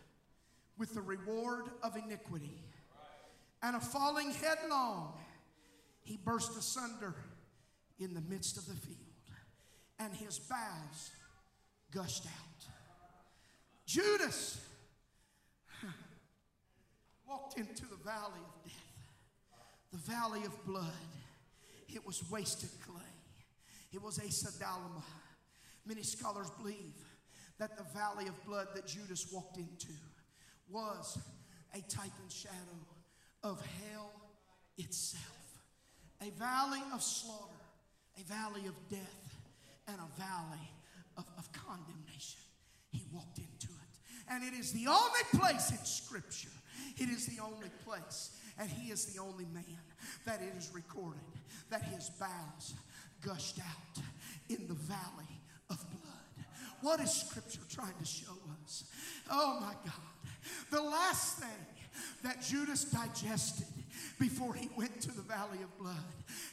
with 0.76 0.92
the 0.92 1.00
reward 1.00 1.64
of 1.82 1.96
iniquity, 1.96 2.58
and 3.62 3.76
a 3.76 3.80
falling 3.80 4.30
headlong, 4.30 5.14
he 6.02 6.18
burst 6.18 6.58
asunder 6.58 7.14
in 7.98 8.14
the 8.14 8.20
midst 8.22 8.56
of 8.56 8.66
the 8.66 8.74
field, 8.74 8.98
and 9.98 10.12
his 10.14 10.38
bowels 10.38 11.10
gushed 11.92 12.26
out. 12.26 12.66
Judas 13.86 14.60
walked 17.28 17.58
into 17.58 17.82
the 17.86 17.96
valley 18.04 18.40
of 18.40 18.64
death, 18.64 18.72
the 19.92 19.98
valley 19.98 20.44
of 20.44 20.66
blood. 20.66 20.92
It 21.88 22.04
was 22.06 22.28
wasted 22.30 22.70
clay. 22.86 23.02
It 23.92 24.02
was 24.02 24.18
Aceldama. 24.18 25.02
Many 25.86 26.02
scholars 26.02 26.50
believe 26.50 26.94
that 27.58 27.76
the 27.76 27.84
valley 27.96 28.26
of 28.26 28.44
blood 28.44 28.68
that 28.74 28.86
Judas 28.86 29.30
walked 29.32 29.56
into 29.56 29.92
was 30.68 31.18
a 31.72 31.80
type 31.82 32.10
and 32.20 32.32
shadow 32.32 32.54
of 33.42 33.64
hell 33.82 34.10
itself. 34.78 35.22
A 36.22 36.30
valley 36.30 36.82
of 36.92 37.02
slaughter, 37.02 37.52
a 38.20 38.24
valley 38.24 38.66
of 38.66 38.74
death, 38.88 39.36
and 39.88 39.96
a 39.96 40.20
valley 40.20 40.70
of, 41.16 41.24
of 41.38 41.52
condemnation. 41.52 42.40
He 42.90 43.02
walked 43.12 43.38
into 43.38 43.66
it. 43.66 44.30
And 44.30 44.42
it 44.42 44.54
is 44.54 44.72
the 44.72 44.86
only 44.86 45.24
place 45.34 45.70
in 45.70 45.84
Scripture, 45.84 46.48
it 46.96 47.08
is 47.08 47.26
the 47.26 47.42
only 47.42 47.70
place, 47.84 48.30
and 48.58 48.70
he 48.70 48.90
is 48.90 49.06
the 49.06 49.20
only 49.20 49.46
man 49.52 49.64
that 50.24 50.40
it 50.40 50.52
is 50.56 50.70
recorded 50.72 51.20
that 51.70 51.82
his 51.82 52.10
bowels 52.20 52.74
gushed 53.20 53.58
out 53.58 54.04
in 54.48 54.66
the 54.68 54.74
valley 54.74 55.40
of 55.70 55.78
blood. 55.90 56.46
What 56.80 57.00
is 57.00 57.10
Scripture 57.10 57.60
trying 57.70 57.94
to 57.98 58.04
show 58.04 58.32
us? 58.62 58.84
Oh 59.30 59.58
my 59.60 59.74
God. 59.84 60.14
The 60.70 60.82
last 60.82 61.38
thing 61.38 61.66
that 62.22 62.42
Judas 62.42 62.84
digested 62.84 63.66
before 64.18 64.54
he 64.54 64.70
went 64.76 65.00
to 65.02 65.12
the 65.12 65.22
valley 65.22 65.58
of 65.62 65.78
blood 65.78 65.96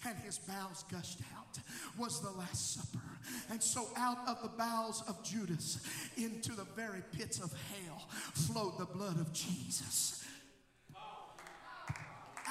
and 0.06 0.17
his 0.19 0.38
bowels 0.39 0.84
gushed 0.91 1.19
out 1.36 1.60
was 1.97 2.21
the 2.21 2.32
Last 2.32 2.76
Supper. 2.76 3.06
And 3.50 3.62
so 3.62 3.88
out 3.97 4.17
of 4.28 4.41
the 4.41 4.50
bowels 4.58 5.04
of 5.08 5.24
Judas 5.24 5.80
into 6.17 6.54
the 6.54 6.65
very 6.76 7.02
pits 7.12 7.39
of 7.39 7.52
hell 7.52 8.08
flowed 8.34 8.78
the 8.78 8.86
blood 8.86 9.19
of 9.19 9.32
Jesus 9.34 10.20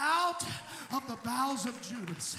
out 0.00 0.42
of 0.92 1.06
the 1.06 1.16
bowels 1.22 1.66
of 1.66 1.80
Judas 1.82 2.36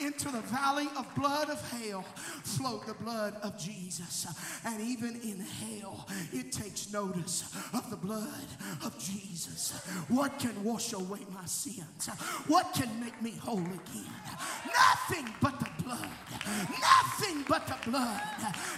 into 0.00 0.30
the 0.30 0.40
valley 0.40 0.88
of 0.96 1.06
blood 1.14 1.50
of 1.50 1.60
hell 1.70 2.02
flowed 2.42 2.86
the 2.86 2.94
blood 2.94 3.36
of 3.42 3.58
Jesus. 3.58 4.26
And 4.64 4.80
even 4.80 5.20
in 5.22 5.40
hell, 5.40 6.08
it 6.32 6.52
takes 6.52 6.92
notice 6.92 7.54
of 7.72 7.88
the 7.90 7.96
blood 7.96 8.48
of 8.84 8.98
Jesus. 8.98 9.72
What 10.08 10.38
can 10.38 10.64
wash 10.64 10.92
away 10.92 11.20
my 11.32 11.44
sins? 11.44 12.08
What 12.46 12.72
can 12.74 12.88
make 13.00 13.20
me 13.22 13.34
whole 13.40 13.58
again? 13.58 14.12
Nothing 14.66 15.28
but 15.40 15.60
the 15.60 15.82
blood. 15.82 16.08
Nothing 16.80 17.44
but 17.48 17.66
the 17.66 17.90
blood. 17.90 18.20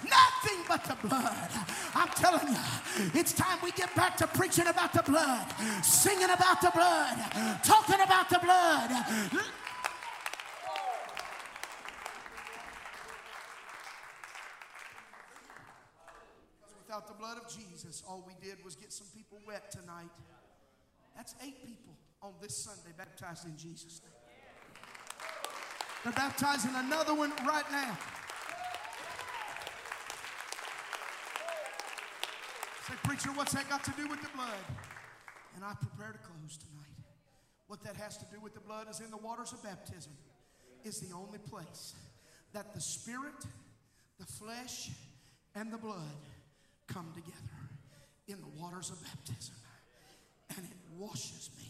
Nothing 0.02 0.60
but 0.68 0.84
the 0.84 1.08
blood. 1.08 1.48
I'm 1.94 2.08
telling 2.08 2.48
you, 2.48 3.10
it's 3.14 3.32
time 3.32 3.58
we 3.62 3.70
get 3.72 3.94
back 3.94 4.16
to 4.18 4.26
preaching 4.26 4.66
about 4.66 4.92
the 4.92 5.02
blood, 5.02 5.46
singing 5.82 6.30
about 6.30 6.60
the 6.60 6.70
blood, 6.74 7.16
talking 7.62 8.00
about 8.00 8.23
the 8.28 8.38
blood. 8.38 8.90
Without 16.86 17.08
the 17.08 17.14
blood 17.14 17.38
of 17.38 17.48
Jesus, 17.48 18.02
all 18.08 18.24
we 18.26 18.34
did 18.46 18.64
was 18.64 18.76
get 18.76 18.92
some 18.92 19.06
people 19.14 19.38
wet 19.46 19.70
tonight. 19.70 20.10
That's 21.16 21.34
eight 21.44 21.64
people 21.64 21.96
on 22.22 22.32
this 22.40 22.56
Sunday 22.56 22.90
baptized 22.96 23.46
in 23.46 23.56
Jesus' 23.56 24.00
name. 24.02 24.12
They're 26.04 26.12
baptizing 26.12 26.72
another 26.74 27.14
one 27.14 27.32
right 27.46 27.64
now. 27.72 27.98
Say, 32.86 32.94
preacher, 33.02 33.30
what's 33.30 33.54
that 33.54 33.68
got 33.68 33.82
to 33.84 33.90
do 33.92 34.06
with 34.06 34.20
the 34.20 34.28
blood? 34.34 34.52
And 35.56 35.64
I 35.64 35.72
prepare 35.74 36.12
to 36.12 36.18
close 36.18 36.58
tonight. 36.58 36.93
What 37.66 37.82
that 37.84 37.96
has 37.96 38.16
to 38.18 38.24
do 38.26 38.40
with 38.40 38.54
the 38.54 38.60
blood 38.60 38.88
is 38.90 39.00
in 39.00 39.10
the 39.10 39.16
waters 39.16 39.52
of 39.52 39.62
baptism, 39.62 40.12
is 40.84 41.00
the 41.00 41.14
only 41.14 41.38
place 41.38 41.94
that 42.52 42.74
the 42.74 42.80
spirit, 42.80 43.44
the 44.18 44.26
flesh, 44.26 44.90
and 45.54 45.72
the 45.72 45.78
blood 45.78 45.98
come 46.86 47.10
together 47.14 47.34
in 48.28 48.40
the 48.40 48.62
waters 48.62 48.90
of 48.90 49.02
baptism. 49.02 49.54
And 50.56 50.64
it 50.64 50.76
washes 50.96 51.50
me 51.58 51.68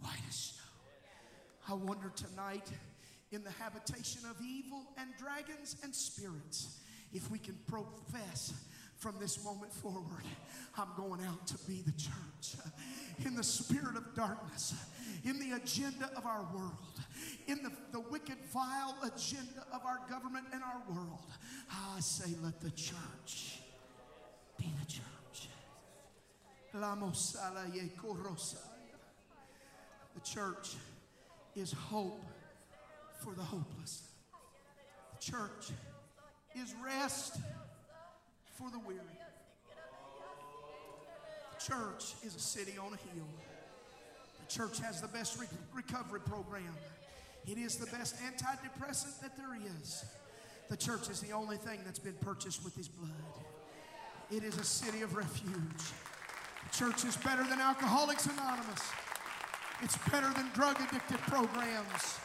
white 0.00 0.20
as 0.28 0.34
snow. 0.34 0.62
I 1.68 1.74
wonder 1.74 2.10
tonight 2.16 2.68
in 3.30 3.44
the 3.44 3.50
habitation 3.50 4.22
of 4.28 4.36
evil 4.44 4.82
and 4.98 5.10
dragons 5.18 5.76
and 5.82 5.94
spirits 5.94 6.80
if 7.12 7.30
we 7.30 7.38
can 7.38 7.56
profess 7.66 8.52
from 9.02 9.18
this 9.18 9.44
moment 9.44 9.72
forward, 9.72 10.22
I'm 10.78 10.86
going 10.96 11.20
out 11.24 11.44
to 11.48 11.58
be 11.66 11.82
the 11.84 11.90
church. 11.90 12.62
In 13.26 13.34
the 13.34 13.42
spirit 13.42 13.96
of 13.96 14.14
darkness, 14.14 14.74
in 15.24 15.40
the 15.40 15.56
agenda 15.56 16.08
of 16.16 16.24
our 16.24 16.46
world, 16.54 17.00
in 17.48 17.64
the, 17.64 17.72
the 17.90 17.98
wicked, 17.98 18.36
vile 18.52 18.96
agenda 19.02 19.66
of 19.72 19.80
our 19.84 19.98
government 20.08 20.46
and 20.52 20.62
our 20.62 20.80
world, 20.88 21.26
I 21.68 21.98
say, 21.98 22.32
let 22.44 22.60
the 22.60 22.70
church 22.70 23.58
be 24.56 24.72
the 24.78 24.86
church. 24.86 25.48
The 30.14 30.20
church 30.22 30.76
is 31.56 31.72
hope 31.72 32.24
for 33.18 33.34
the 33.34 33.42
hopeless. 33.42 34.04
The 35.18 35.32
church 35.32 35.72
is 36.54 36.72
rest 36.84 37.38
for 38.54 38.70
the 38.70 38.78
weary. 38.78 39.00
The 41.58 41.64
church 41.64 42.14
is 42.24 42.34
a 42.34 42.40
city 42.40 42.74
on 42.78 42.92
a 42.92 43.14
hill. 43.14 43.28
The 44.40 44.52
church 44.52 44.80
has 44.80 45.00
the 45.00 45.08
best 45.08 45.38
re- 45.38 45.46
recovery 45.74 46.20
program. 46.20 46.74
It 47.46 47.58
is 47.58 47.76
the 47.76 47.86
best 47.86 48.16
antidepressant 48.16 49.20
that 49.20 49.36
there 49.36 49.56
is. 49.80 50.04
The 50.68 50.76
church 50.76 51.08
is 51.10 51.20
the 51.20 51.32
only 51.32 51.56
thing 51.56 51.80
that's 51.84 51.98
been 51.98 52.16
purchased 52.20 52.64
with 52.64 52.74
his 52.74 52.88
blood. 52.88 53.10
It 54.30 54.44
is 54.44 54.56
a 54.58 54.64
city 54.64 55.02
of 55.02 55.16
refuge. 55.16 55.82
The 56.70 56.76
church 56.76 57.04
is 57.04 57.16
better 57.16 57.44
than 57.44 57.60
Alcoholics 57.60 58.26
Anonymous. 58.26 58.90
It's 59.82 59.96
better 60.10 60.32
than 60.34 60.48
drug 60.54 60.80
addicted 60.80 61.18
programs. 61.18 62.18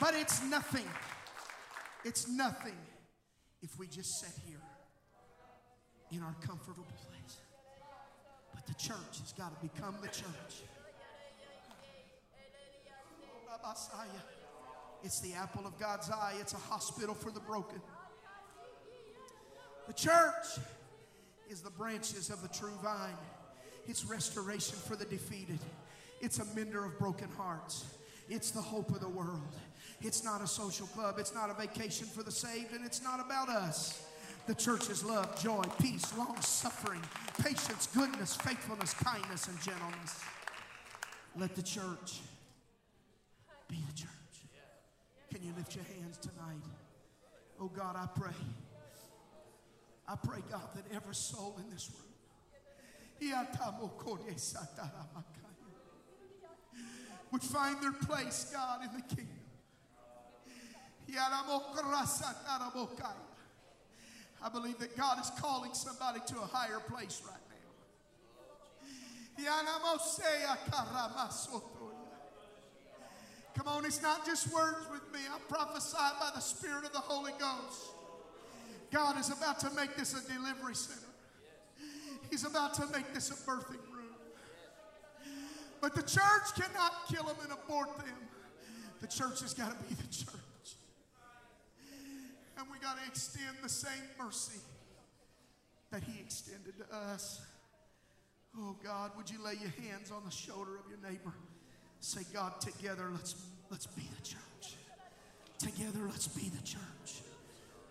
But 0.00 0.14
it's 0.14 0.42
nothing. 0.44 0.88
It's 2.04 2.28
nothing 2.28 2.76
if 3.64 3.78
we 3.78 3.86
just 3.86 4.20
sit 4.20 4.30
here 4.46 4.60
in 6.12 6.22
our 6.22 6.36
comfortable 6.46 6.84
place. 6.84 7.38
But 8.54 8.66
the 8.66 8.74
church 8.74 9.18
has 9.20 9.32
got 9.36 9.58
to 9.58 9.66
become 9.66 9.96
the 10.02 10.08
church. 10.08 10.62
It's 15.02 15.20
the 15.20 15.32
apple 15.32 15.66
of 15.66 15.78
God's 15.78 16.10
eye, 16.10 16.34
it's 16.40 16.52
a 16.52 16.58
hospital 16.58 17.14
for 17.14 17.30
the 17.30 17.40
broken. 17.40 17.80
The 19.86 19.94
church 19.94 20.46
is 21.50 21.62
the 21.62 21.70
branches 21.70 22.30
of 22.30 22.42
the 22.42 22.48
true 22.48 22.76
vine, 22.82 23.16
it's 23.86 24.04
restoration 24.04 24.76
for 24.86 24.96
the 24.96 25.06
defeated, 25.06 25.58
it's 26.20 26.38
a 26.38 26.44
mender 26.54 26.84
of 26.84 26.98
broken 26.98 27.28
hearts, 27.36 27.86
it's 28.28 28.50
the 28.50 28.60
hope 28.60 28.90
of 28.90 29.00
the 29.00 29.08
world. 29.08 29.56
It's 30.00 30.24
not 30.24 30.42
a 30.42 30.46
social 30.46 30.86
club. 30.88 31.16
It's 31.18 31.34
not 31.34 31.50
a 31.50 31.54
vacation 31.54 32.06
for 32.06 32.22
the 32.22 32.30
saved, 32.30 32.72
and 32.72 32.84
it's 32.84 33.02
not 33.02 33.20
about 33.20 33.48
us. 33.48 34.06
The 34.46 34.54
church 34.54 34.90
is 34.90 35.04
love, 35.04 35.40
joy, 35.42 35.62
peace, 35.80 36.16
long 36.18 36.38
suffering, 36.40 37.00
patience, 37.42 37.88
goodness, 37.94 38.36
faithfulness, 38.36 38.92
kindness, 38.94 39.48
and 39.48 39.60
gentleness. 39.62 40.20
Let 41.36 41.54
the 41.56 41.62
church 41.62 42.20
be 43.68 43.76
the 43.90 43.96
church. 43.96 44.10
Can 45.32 45.42
you 45.42 45.52
lift 45.56 45.74
your 45.74 45.84
hands 45.84 46.18
tonight? 46.18 46.62
Oh 47.60 47.68
God, 47.68 47.96
I 47.96 48.06
pray. 48.18 48.34
I 50.06 50.16
pray, 50.16 50.40
God, 50.50 50.68
that 50.74 50.84
every 50.94 51.14
soul 51.14 51.58
in 51.64 51.70
this 51.70 51.90
room 51.90 52.04
would 57.34 57.42
find 57.42 57.82
their 57.82 57.90
place, 57.92 58.48
God, 58.52 58.84
in 58.84 58.90
the 58.94 59.02
kingdom. 59.12 59.26
I 64.40 64.48
believe 64.52 64.78
that 64.78 64.96
God 64.96 65.18
is 65.20 65.32
calling 65.40 65.74
somebody 65.74 66.20
to 66.28 66.36
a 66.36 66.46
higher 66.46 66.78
place 66.78 67.20
right 67.26 67.34
now. 67.50 67.56
Come 73.56 73.66
on, 73.66 73.84
it's 73.84 74.00
not 74.00 74.24
just 74.24 74.52
words 74.54 74.86
with 74.92 75.02
me. 75.12 75.18
I 75.28 75.38
prophesy 75.48 75.96
by 76.20 76.30
the 76.36 76.40
Spirit 76.40 76.84
of 76.84 76.92
the 76.92 77.00
Holy 77.00 77.32
Ghost. 77.32 77.94
God 78.92 79.18
is 79.18 79.30
about 79.30 79.58
to 79.60 79.70
make 79.70 79.96
this 79.96 80.14
a 80.14 80.32
delivery 80.32 80.76
center. 80.76 81.00
He's 82.30 82.44
about 82.44 82.74
to 82.74 82.86
make 82.92 83.12
this 83.12 83.30
a 83.30 83.34
birthing. 83.34 83.80
But 85.84 85.94
the 85.94 86.02
church 86.02 86.54
cannot 86.54 86.92
kill 87.12 87.24
them 87.24 87.36
and 87.42 87.52
abort 87.52 87.98
them. 87.98 88.16
The 89.02 89.06
church 89.06 89.42
has 89.42 89.52
got 89.52 89.78
to 89.78 89.84
be 89.86 89.94
the 89.94 90.06
church. 90.10 90.76
And 92.56 92.66
we 92.72 92.78
got 92.78 92.96
to 92.96 93.06
extend 93.06 93.58
the 93.62 93.68
same 93.68 94.02
mercy 94.18 94.60
that 95.90 96.02
He 96.02 96.18
extended 96.22 96.72
to 96.78 96.96
us. 96.96 97.42
Oh 98.58 98.74
God, 98.82 99.10
would 99.18 99.28
you 99.28 99.44
lay 99.44 99.56
your 99.60 99.74
hands 99.86 100.10
on 100.10 100.22
the 100.24 100.30
shoulder 100.30 100.70
of 100.78 100.88
your 100.88 100.96
neighbor? 101.06 101.34
Say, 102.00 102.22
God, 102.32 102.62
together 102.62 103.10
let's 103.12 103.34
let's 103.70 103.86
be 103.86 104.08
the 104.16 104.22
church. 104.22 104.76
Together 105.58 106.00
let's 106.08 106.28
be 106.28 106.48
the 106.48 106.62
church. 106.62 107.20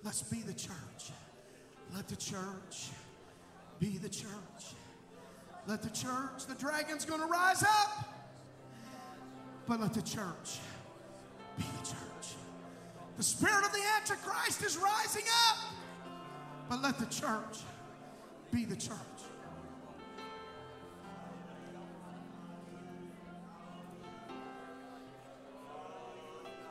Let's 0.01 0.23
be 0.23 0.39
the 0.39 0.53
church. 0.53 1.11
Let 1.93 2.07
the 2.07 2.15
church 2.15 2.89
be 3.79 3.99
the 3.99 4.09
church. 4.09 4.73
Let 5.65 5.81
the 5.81 5.89
church, 5.89 6.45
the 6.47 6.55
dragon's 6.55 7.05
gonna 7.05 7.25
rise 7.25 7.63
up. 7.63 8.09
But 9.65 9.79
let 9.79 9.93
the 9.93 10.01
church 10.01 10.59
be 11.57 11.63
the 11.63 11.87
church. 11.87 12.35
The 13.17 13.23
spirit 13.23 13.63
of 13.63 13.71
the 13.71 13.81
Antichrist 13.97 14.61
is 14.63 14.77
rising 14.77 15.23
up. 15.49 15.57
But 16.69 16.81
let 16.81 16.97
the 16.97 17.05
church 17.05 17.59
be 18.51 18.65
the 18.65 18.75
church. 18.75 18.97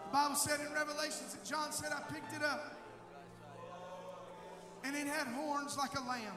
The 0.06 0.12
Bible 0.12 0.36
said 0.36 0.60
in 0.60 0.72
Revelations 0.74 1.34
that 1.34 1.44
John 1.48 1.72
said, 1.72 1.90
I 1.90 2.02
picked 2.12 2.34
it 2.34 2.42
up. 2.42 2.76
And 4.84 4.94
it 4.94 5.06
had 5.06 5.28
horns 5.28 5.78
like 5.78 5.98
a 5.98 6.02
lamb. 6.06 6.36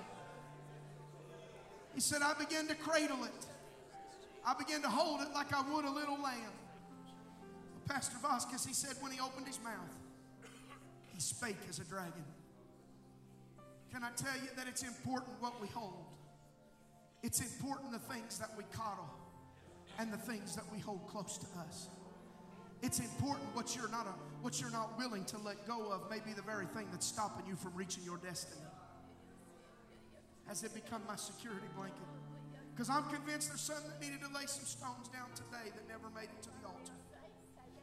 He 1.96 2.02
said, 2.02 2.22
I 2.22 2.34
began 2.34 2.68
to 2.68 2.76
cradle 2.76 3.24
it. 3.24 3.46
I 4.46 4.54
began 4.54 4.82
to 4.82 4.90
hold 4.90 5.22
it 5.22 5.30
like 5.34 5.54
I 5.54 5.62
would 5.72 5.86
a 5.86 5.90
little 5.90 6.22
lamb. 6.22 6.54
Pastor 7.88 8.18
Vasquez, 8.22 8.66
he 8.66 8.74
said 8.74 8.96
when 9.00 9.12
he 9.12 9.20
opened 9.20 9.48
his 9.48 9.60
mouth, 9.64 9.96
he 11.14 11.20
spake 11.22 11.58
as 11.70 11.80
a 11.80 11.86
dragon. 11.86 12.26
Can 13.92 14.04
I 14.04 14.10
tell 14.18 14.36
you 14.36 14.50
that 14.58 14.68
it's 14.68 14.84
important 14.84 15.32
what 15.40 15.60
we 15.62 15.68
hold? 15.70 16.06
It's 17.24 17.40
important 17.40 17.92
the 17.92 18.14
things 18.14 18.38
that 18.40 18.50
we 18.58 18.66
coddle 18.74 19.10
and 19.98 20.12
the 20.12 20.18
things 20.18 20.56
that 20.56 20.66
we 20.72 20.80
hold 20.80 21.08
close 21.08 21.38
to 21.38 21.48
us. 21.62 21.88
It's 22.82 23.00
important 23.00 23.48
what 23.56 23.76
you're 23.76 23.88
not 23.88 24.06
a, 24.06 24.44
what 24.44 24.60
you're 24.60 24.72
not 24.72 24.98
willing 24.98 25.24
to 25.26 25.38
let 25.38 25.66
go 25.66 25.92
of 25.92 26.10
may 26.10 26.20
be 26.20 26.34
the 26.34 26.42
very 26.42 26.66
thing 26.68 26.88
that's 26.92 27.08
stopping 27.08 27.48
you 27.48 27.56
from 27.56 27.74
reaching 27.74 28.04
your 28.04 28.18
destiny. 28.18 28.62
Has 30.56 30.64
it 30.64 30.74
become 30.74 31.02
my 31.06 31.18
security 31.18 31.68
blanket? 31.76 32.08
Because 32.74 32.90
I'm 32.90 33.04
convinced 33.10 33.50
there's 33.50 33.60
some 33.60 33.84
that 33.90 34.00
needed 34.00 34.22
to 34.22 34.34
lay 34.34 34.46
some 34.46 34.64
stones 34.64 35.10
down 35.10 35.28
today 35.36 35.68
that 35.68 35.86
never 35.90 36.08
made 36.16 36.32
it 36.32 36.42
to 36.44 36.50
the 36.62 36.68
altar. 36.68 36.94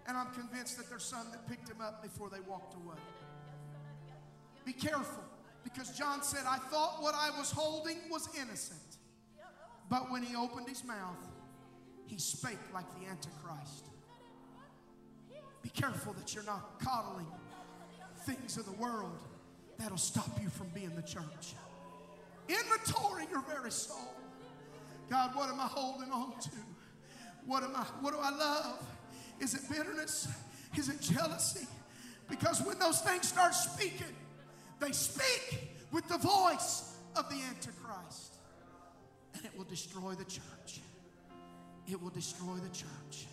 And 0.06 0.16
I'm 0.16 0.32
convinced 0.32 0.78
that 0.78 0.88
there's 0.88 1.04
some 1.04 1.26
that 1.32 1.46
picked 1.46 1.68
them 1.68 1.82
up 1.82 2.02
before 2.02 2.30
they 2.30 2.40
walked 2.40 2.72
away. 2.76 2.96
Be 4.64 4.72
careful, 4.72 5.22
because 5.64 5.90
John 5.98 6.22
said, 6.22 6.44
I 6.48 6.56
thought 6.56 7.02
what 7.02 7.14
I 7.14 7.28
was 7.36 7.50
holding 7.50 7.98
was 8.10 8.26
innocent. 8.40 8.96
But 9.90 10.10
when 10.10 10.22
he 10.22 10.34
opened 10.34 10.66
his 10.66 10.82
mouth, 10.82 11.28
he 12.06 12.16
spake 12.16 12.56
like 12.72 12.86
the 12.98 13.06
Antichrist. 13.06 13.90
Be 15.62 15.68
careful 15.68 16.14
that 16.14 16.34
you're 16.34 16.44
not 16.44 16.80
coddling 16.82 17.26
things 18.20 18.56
of 18.56 18.64
the 18.64 18.72
world 18.82 19.18
that'll 19.78 19.98
stop 19.98 20.40
you 20.40 20.48
from 20.48 20.68
being 20.68 20.96
the 20.96 21.02
church. 21.02 21.52
Inventory 22.52 23.26
your 23.30 23.42
very 23.42 23.70
soul. 23.70 24.14
God, 25.08 25.34
what 25.34 25.48
am 25.48 25.60
I 25.60 25.66
holding 25.66 26.10
on 26.10 26.38
to? 26.40 26.50
What 27.46 27.62
am 27.62 27.74
I 27.74 27.84
what 28.00 28.12
do 28.12 28.20
I 28.20 28.30
love? 28.30 28.82
Is 29.40 29.54
it 29.54 29.62
bitterness? 29.68 30.28
Is 30.76 30.88
it 30.88 31.00
jealousy? 31.00 31.66
Because 32.28 32.62
when 32.62 32.78
those 32.78 33.00
things 33.00 33.28
start 33.28 33.54
speaking, 33.54 34.14
they 34.80 34.92
speak 34.92 35.76
with 35.92 36.06
the 36.08 36.18
voice 36.18 36.96
of 37.16 37.28
the 37.28 37.36
Antichrist. 37.50 38.36
And 39.34 39.44
it 39.44 39.52
will 39.56 39.64
destroy 39.64 40.12
the 40.12 40.24
church. 40.24 40.80
It 41.88 42.00
will 42.00 42.10
destroy 42.10 42.54
the 42.54 42.68
church. 42.68 43.26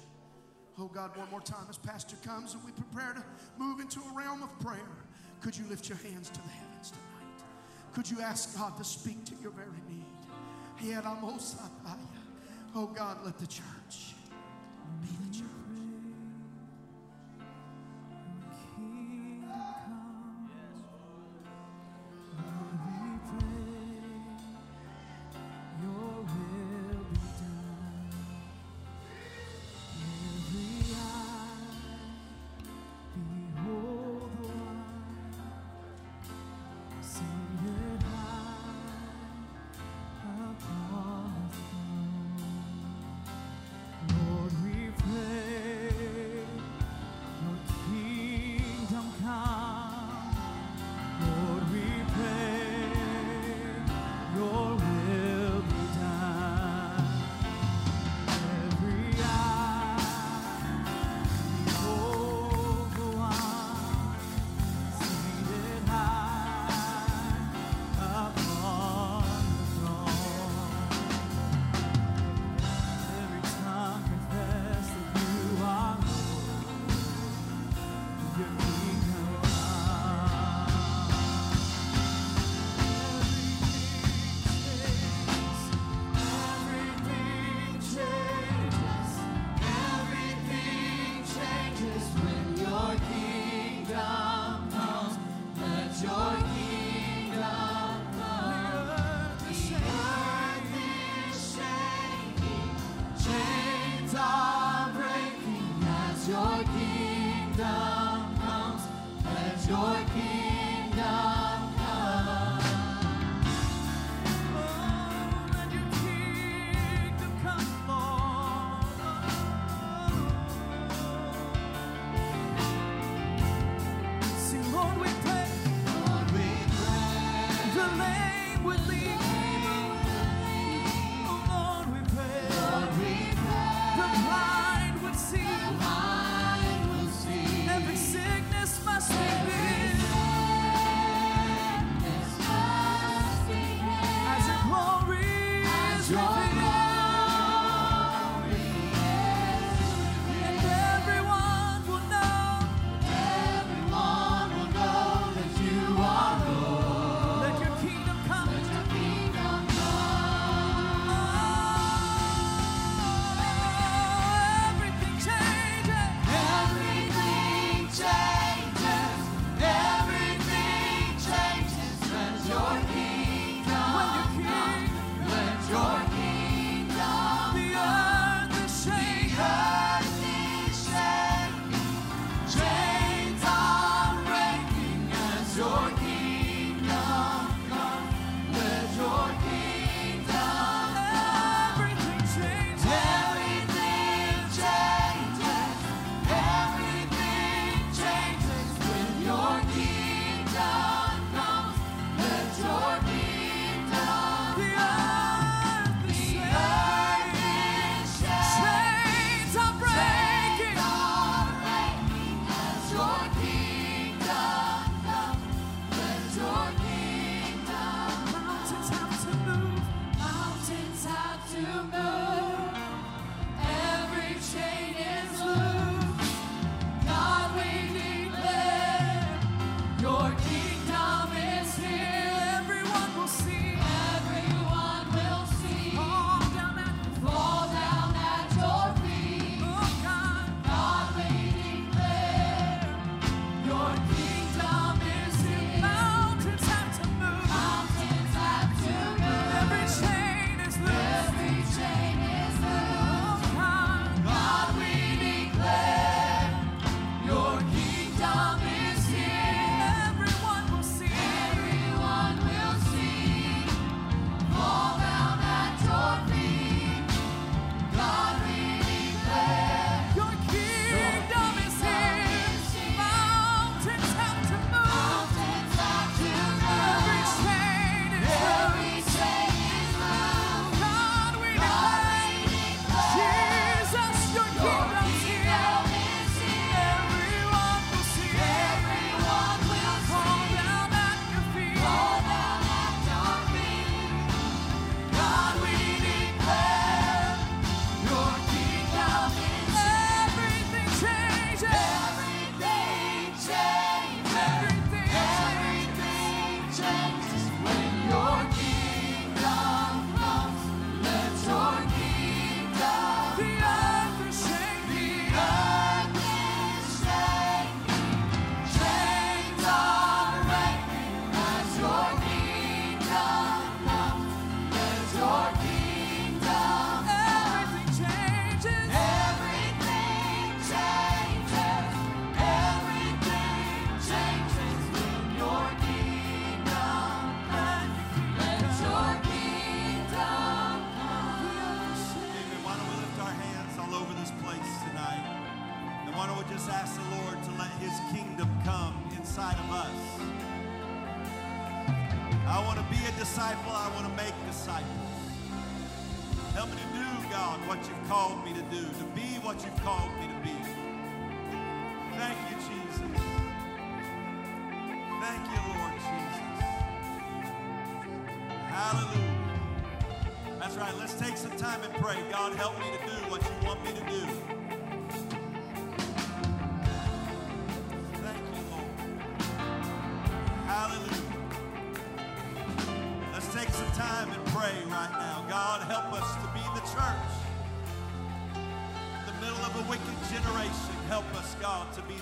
Oh 0.78 0.88
God, 0.88 1.16
one 1.18 1.30
more 1.30 1.42
time 1.42 1.66
as 1.70 1.78
Pastor 1.78 2.16
comes 2.26 2.54
and 2.54 2.64
we 2.64 2.72
prepare 2.72 3.14
to 3.14 3.24
move 3.58 3.80
into 3.80 4.00
a 4.00 4.14
realm 4.18 4.44
of 4.44 4.60
prayer. 4.60 4.80
Could 5.42 5.58
you 5.58 5.66
lift 5.70 5.88
your 5.88 5.98
hands 6.00 6.30
to 6.30 6.42
the 6.42 6.48
heavens? 6.48 6.69
Could 8.00 8.12
you 8.12 8.22
ask 8.22 8.58
God 8.58 8.78
to 8.78 8.84
speak 8.86 9.26
to 9.26 9.34
your 9.42 9.52
very 9.52 9.68
need? 9.90 10.06
Oh 12.74 12.88
God, 12.88 13.18
let 13.26 13.38
the 13.38 13.46
church 13.46 14.14
be 15.02 15.10
the 15.28 15.40
church. 15.40 15.69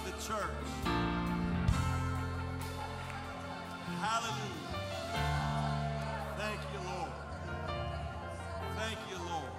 The 0.06 0.12
church. 0.12 0.68
Hallelujah. 4.00 4.68
Thank 6.38 6.60
you, 6.74 6.80
Lord. 6.90 7.12
Thank 8.78 9.00
you, 9.10 9.18
Lord. 9.30 9.52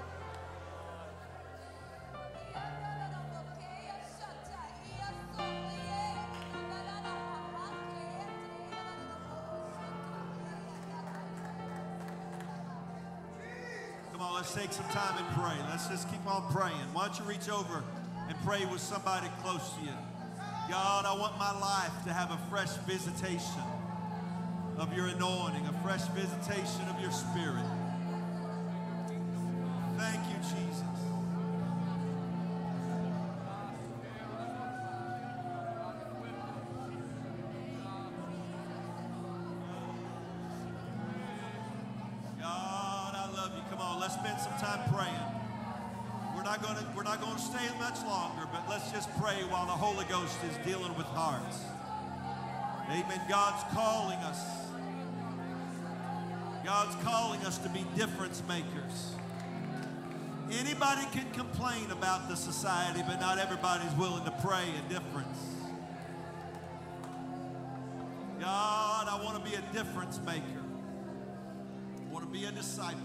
Come 14.12 14.20
on, 14.20 14.34
let's 14.34 14.54
take 14.54 14.72
some 14.72 14.84
time 14.86 15.16
and 15.18 15.26
pray. 15.36 15.56
Let's 15.70 15.88
just 15.88 16.10
keep 16.10 16.26
on 16.26 16.50
praying. 16.52 16.74
Why 16.92 17.06
don't 17.06 17.18
you 17.18 17.24
reach 17.24 17.48
over 17.48 17.82
and 18.28 18.36
pray 18.44 18.64
with 18.66 18.80
somebody 18.80 19.28
close 19.42 19.70
to 19.74 19.84
you? 19.84 20.07
God, 20.68 21.06
I 21.06 21.14
want 21.14 21.38
my 21.38 21.58
life 21.58 22.04
to 22.04 22.12
have 22.12 22.30
a 22.30 22.36
fresh 22.50 22.72
visitation 22.86 23.62
of 24.76 24.92
your 24.94 25.06
anointing, 25.06 25.66
a 25.66 25.72
fresh 25.82 26.02
visitation 26.08 26.86
of 26.90 27.00
your 27.00 27.10
spirit. 27.10 27.64
Amen. 52.90 53.20
God's 53.28 53.62
calling 53.74 54.18
us. 54.18 54.42
God's 56.64 56.96
calling 57.04 57.40
us 57.46 57.58
to 57.58 57.68
be 57.68 57.84
difference 57.96 58.42
makers. 58.48 59.14
Anybody 60.50 61.02
can 61.12 61.30
complain 61.32 61.90
about 61.90 62.28
the 62.28 62.36
society, 62.36 63.02
but 63.06 63.20
not 63.20 63.38
everybody's 63.38 63.92
willing 63.92 64.24
to 64.24 64.30
pray 64.42 64.64
a 64.86 64.92
difference. 64.92 65.38
God, 68.40 69.08
I 69.08 69.20
want 69.22 69.44
to 69.44 69.50
be 69.50 69.56
a 69.56 69.62
difference 69.72 70.18
maker. 70.24 70.62
I 71.98 72.12
want 72.12 72.24
to 72.24 72.30
be 72.30 72.46
a 72.46 72.52
disciple. 72.52 73.00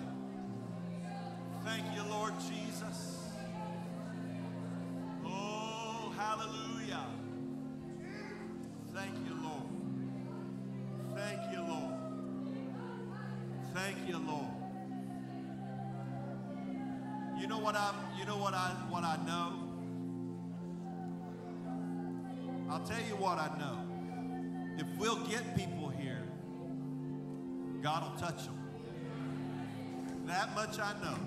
Thank 1.65 1.83
you, 1.95 2.03
Lord 2.09 2.33
Jesus. 2.39 3.27
Oh, 5.25 6.13
hallelujah. 6.17 7.05
You, 14.07 14.17
Lord. 14.17 14.45
You 17.39 17.47
know 17.47 17.59
what 17.59 17.75
I'm 17.75 17.95
you 18.19 18.25
know 18.25 18.37
what 18.37 18.53
I 18.53 18.75
what 18.89 19.03
I 19.03 19.17
know? 19.25 19.63
I'll 22.69 22.83
tell 22.83 22.99
you 23.07 23.15
what 23.15 23.37
I 23.37 23.49
know. 23.57 23.79
If 24.77 24.87
we'll 24.97 25.23
get 25.27 25.55
people 25.55 25.89
here, 25.89 26.23
God 27.81 28.03
will 28.03 28.19
touch 28.19 28.45
them. 28.45 28.57
That 30.25 30.55
much 30.55 30.79
I 30.79 30.93
know. 31.01 31.17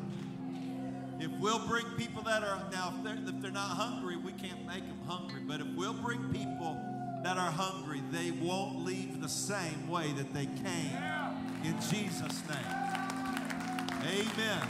If 1.19 1.31
we'll 1.41 1.67
bring 1.67 1.87
people 1.97 2.23
that 2.25 2.43
are 2.43 2.63
now, 2.73 2.95
if 2.99 3.05
they're, 3.05 3.19
if 3.35 3.41
they're 3.41 3.51
not 3.51 3.71
hungry, 3.71 4.17
we 4.17 4.33
can't 4.33 4.67
make 4.67 4.87
them 4.87 5.01
hungry. 5.07 5.41
But 5.47 5.61
if 5.61 5.67
we'll 5.77 5.95
bring 5.95 6.23
people 6.31 6.77
that 7.23 7.39
are 7.39 7.51
hungry, 7.51 8.03
they 8.11 8.31
won't 8.33 8.85
leave 8.85 9.21
the 9.21 9.29
same 9.29 9.89
way 9.89 10.13
that 10.13 10.35
they 10.35 10.47
came. 10.47 10.97
In 11.65 11.75
Jesus' 11.81 12.43
name. 12.49 12.77
Amen. 14.03 14.63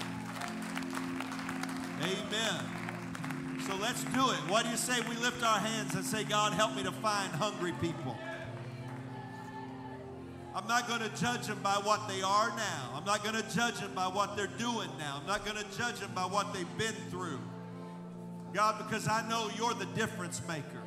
Amen. 2.02 2.60
So 3.66 3.74
let's 3.76 4.04
do 4.04 4.30
it. 4.30 4.38
What 4.48 4.64
do 4.64 4.70
you 4.70 4.76
say 4.76 5.00
we 5.08 5.16
lift 5.16 5.42
our 5.42 5.58
hands 5.58 5.94
and 5.94 6.04
say, 6.04 6.24
God, 6.24 6.52
help 6.52 6.76
me 6.76 6.82
to 6.84 6.92
find 6.92 7.32
hungry 7.32 7.72
people? 7.80 8.16
I'm 10.54 10.66
not 10.66 10.88
going 10.88 11.00
to 11.00 11.10
judge 11.20 11.48
them 11.48 11.58
by 11.62 11.74
what 11.74 12.08
they 12.08 12.22
are 12.22 12.48
now. 12.56 12.90
I'm 12.94 13.04
not 13.04 13.22
going 13.22 13.34
to 13.34 13.54
judge 13.54 13.78
them 13.78 13.92
by 13.94 14.06
what 14.06 14.36
they're 14.36 14.46
doing 14.46 14.88
now. 14.98 15.18
I'm 15.20 15.26
not 15.26 15.44
going 15.44 15.58
to 15.58 15.76
judge 15.76 16.00
them 16.00 16.12
by 16.14 16.22
what 16.22 16.54
they've 16.54 16.78
been 16.78 16.94
through. 17.10 17.40
God, 18.54 18.78
because 18.78 19.06
I 19.06 19.28
know 19.28 19.50
you're 19.58 19.74
the 19.74 19.84
difference 19.86 20.40
maker. 20.48 20.82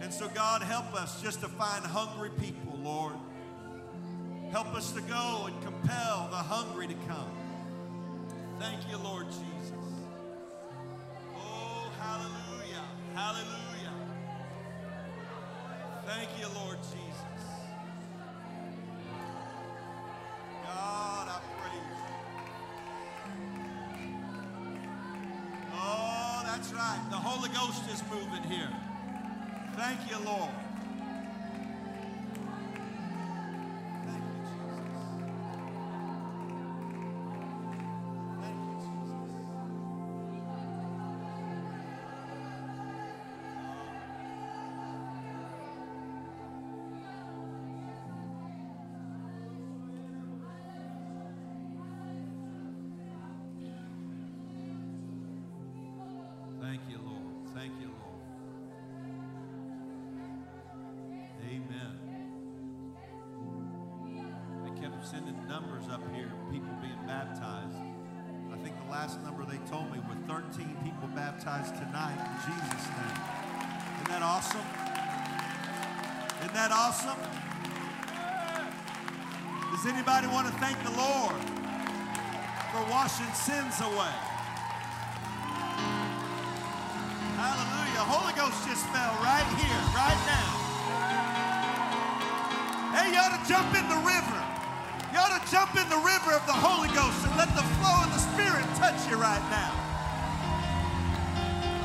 And 0.00 0.10
so, 0.10 0.28
God, 0.28 0.62
help 0.62 0.94
us 0.94 1.20
just 1.20 1.40
to 1.40 1.48
find 1.48 1.84
hungry 1.84 2.30
people, 2.40 2.78
Lord. 2.82 3.12
Help 4.52 4.74
us 4.74 4.90
to 4.92 5.00
go 5.02 5.46
and 5.46 5.62
compel 5.62 6.26
the 6.30 6.36
hungry 6.36 6.88
to 6.88 6.94
come. 7.06 7.30
Thank 8.58 8.80
you, 8.90 8.98
Lord 8.98 9.26
Jesus. 9.26 9.86
Oh, 11.36 11.88
hallelujah. 12.00 12.84
Hallelujah. 13.14 13.94
Thank 16.04 16.30
you, 16.40 16.46
Lord 16.64 16.78
Jesus. 16.82 17.46
God, 20.64 21.28
I 21.28 21.40
praise 21.60 21.98
you. 22.00 22.14
Oh, 25.74 26.42
that's 26.44 26.72
right. 26.72 27.06
The 27.10 27.16
Holy 27.16 27.48
Ghost 27.50 27.88
is 27.88 28.02
moving 28.10 28.42
here. 28.50 28.70
Thank 29.76 30.10
you, 30.10 30.18
Lord. 30.24 30.50
Sending 65.10 65.34
numbers 65.48 65.88
up 65.90 66.00
here, 66.14 66.30
people 66.52 66.70
being 66.80 67.02
baptized. 67.04 67.74
I 68.54 68.56
think 68.62 68.78
the 68.86 68.90
last 68.92 69.20
number 69.26 69.42
they 69.42 69.58
told 69.66 69.90
me 69.90 69.98
was 70.06 70.14
13 70.30 70.54
people 70.86 71.08
baptized 71.18 71.74
tonight 71.74 72.14
in 72.14 72.30
Jesus' 72.46 72.86
name. 72.94 73.18
Isn't 73.98 74.10
that 74.14 74.22
awesome? 74.22 74.62
Isn't 76.38 76.54
that 76.54 76.70
awesome? 76.70 77.18
Does 79.74 79.86
anybody 79.90 80.30
want 80.30 80.46
to 80.46 80.54
thank 80.62 80.78
the 80.86 80.94
Lord 80.94 81.42
for 82.70 82.86
washing 82.86 83.34
sins 83.34 83.82
away? 83.82 84.14
Hallelujah. 87.34 88.06
Holy 88.06 88.34
Ghost 88.38 88.62
just 88.62 88.86
fell 88.94 89.10
right 89.26 89.50
here, 89.58 89.82
right 89.90 90.22
now. 90.30 90.54
Hey, 92.94 93.10
you 93.10 93.18
ought 93.18 93.34
to 93.34 93.42
jump 93.50 93.74
in 93.74 93.88
the 93.90 93.98
river 94.06 94.39
to 95.30 95.50
jump 95.50 95.76
in 95.76 95.88
the 95.88 96.02
river 96.02 96.34
of 96.34 96.44
the 96.46 96.52
Holy 96.52 96.88
Ghost 96.90 97.22
and 97.22 97.36
let 97.38 97.48
the 97.54 97.62
flow 97.78 98.02
of 98.02 98.10
the 98.10 98.18
Spirit 98.18 98.66
touch 98.82 98.98
you 99.06 99.14
right 99.14 99.42
now. 99.46 99.70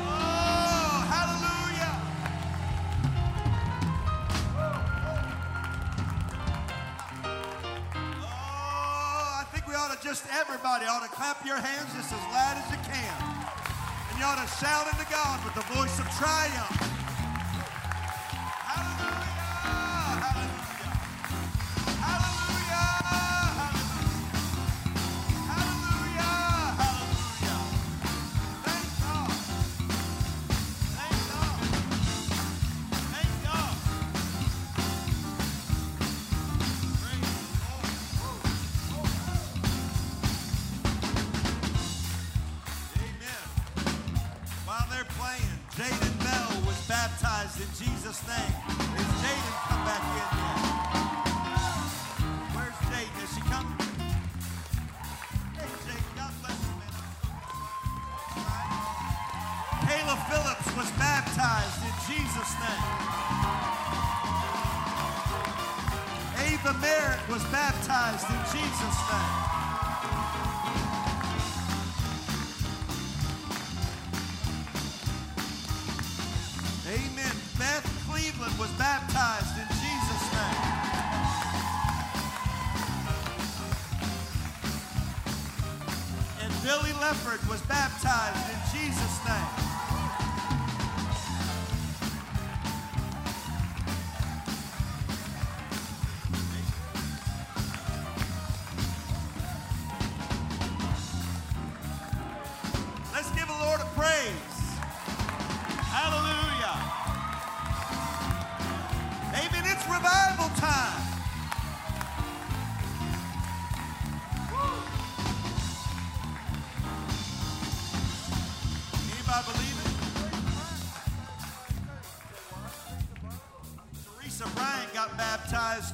Oh, 0.02 1.06
hallelujah. 1.06 1.94
Oh, 8.18 9.40
I 9.40 9.44
think 9.54 9.68
we 9.68 9.74
ought 9.74 9.94
to 9.94 10.00
just, 10.02 10.26
everybody 10.34 10.86
ought 10.86 11.02
to 11.02 11.08
clap 11.14 11.46
your 11.46 11.60
hands 11.62 11.94
just 11.94 12.12
as 12.12 12.22
loud 12.34 12.58
as 12.58 12.66
you 12.70 12.78
can. 12.82 13.16
And 14.10 14.18
you 14.18 14.24
ought 14.26 14.42
to 14.42 14.48
shout 14.58 14.90
into 14.90 15.06
God 15.08 15.44
with 15.44 15.54
the 15.54 15.66
voice 15.74 15.98
of 16.00 16.10
triumph. 16.18 16.75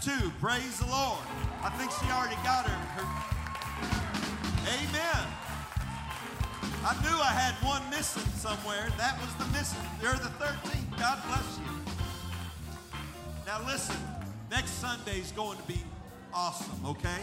Too. 0.05 0.32
Praise 0.40 0.80
the 0.80 0.86
Lord. 0.86 1.18
I 1.62 1.70
think 1.78 1.92
she 1.92 2.11
already 2.11 2.34
got 2.42 2.66
her. 2.66 2.74
her- 2.98 3.09
Amen. 4.66 5.26
I 6.84 6.94
knew 7.03 7.16
I 7.22 7.30
had 7.30 7.55
one 7.64 7.88
missing 7.88 8.26
somewhere. 8.34 8.88
That 8.98 9.16
was 9.20 9.32
the 9.34 9.46
missing. 9.57 9.78
You're 10.03 10.14
the 10.14 10.30
13th. 10.42 10.98
God 10.98 11.22
bless 11.28 11.59
you. 11.59 12.98
Now 13.46 13.64
listen, 13.64 13.96
next 14.50 14.70
Sunday's 14.72 15.30
going 15.32 15.59
to 15.59 15.64
be 15.64 15.80
awesome, 16.34 16.84
okay? 16.84 17.20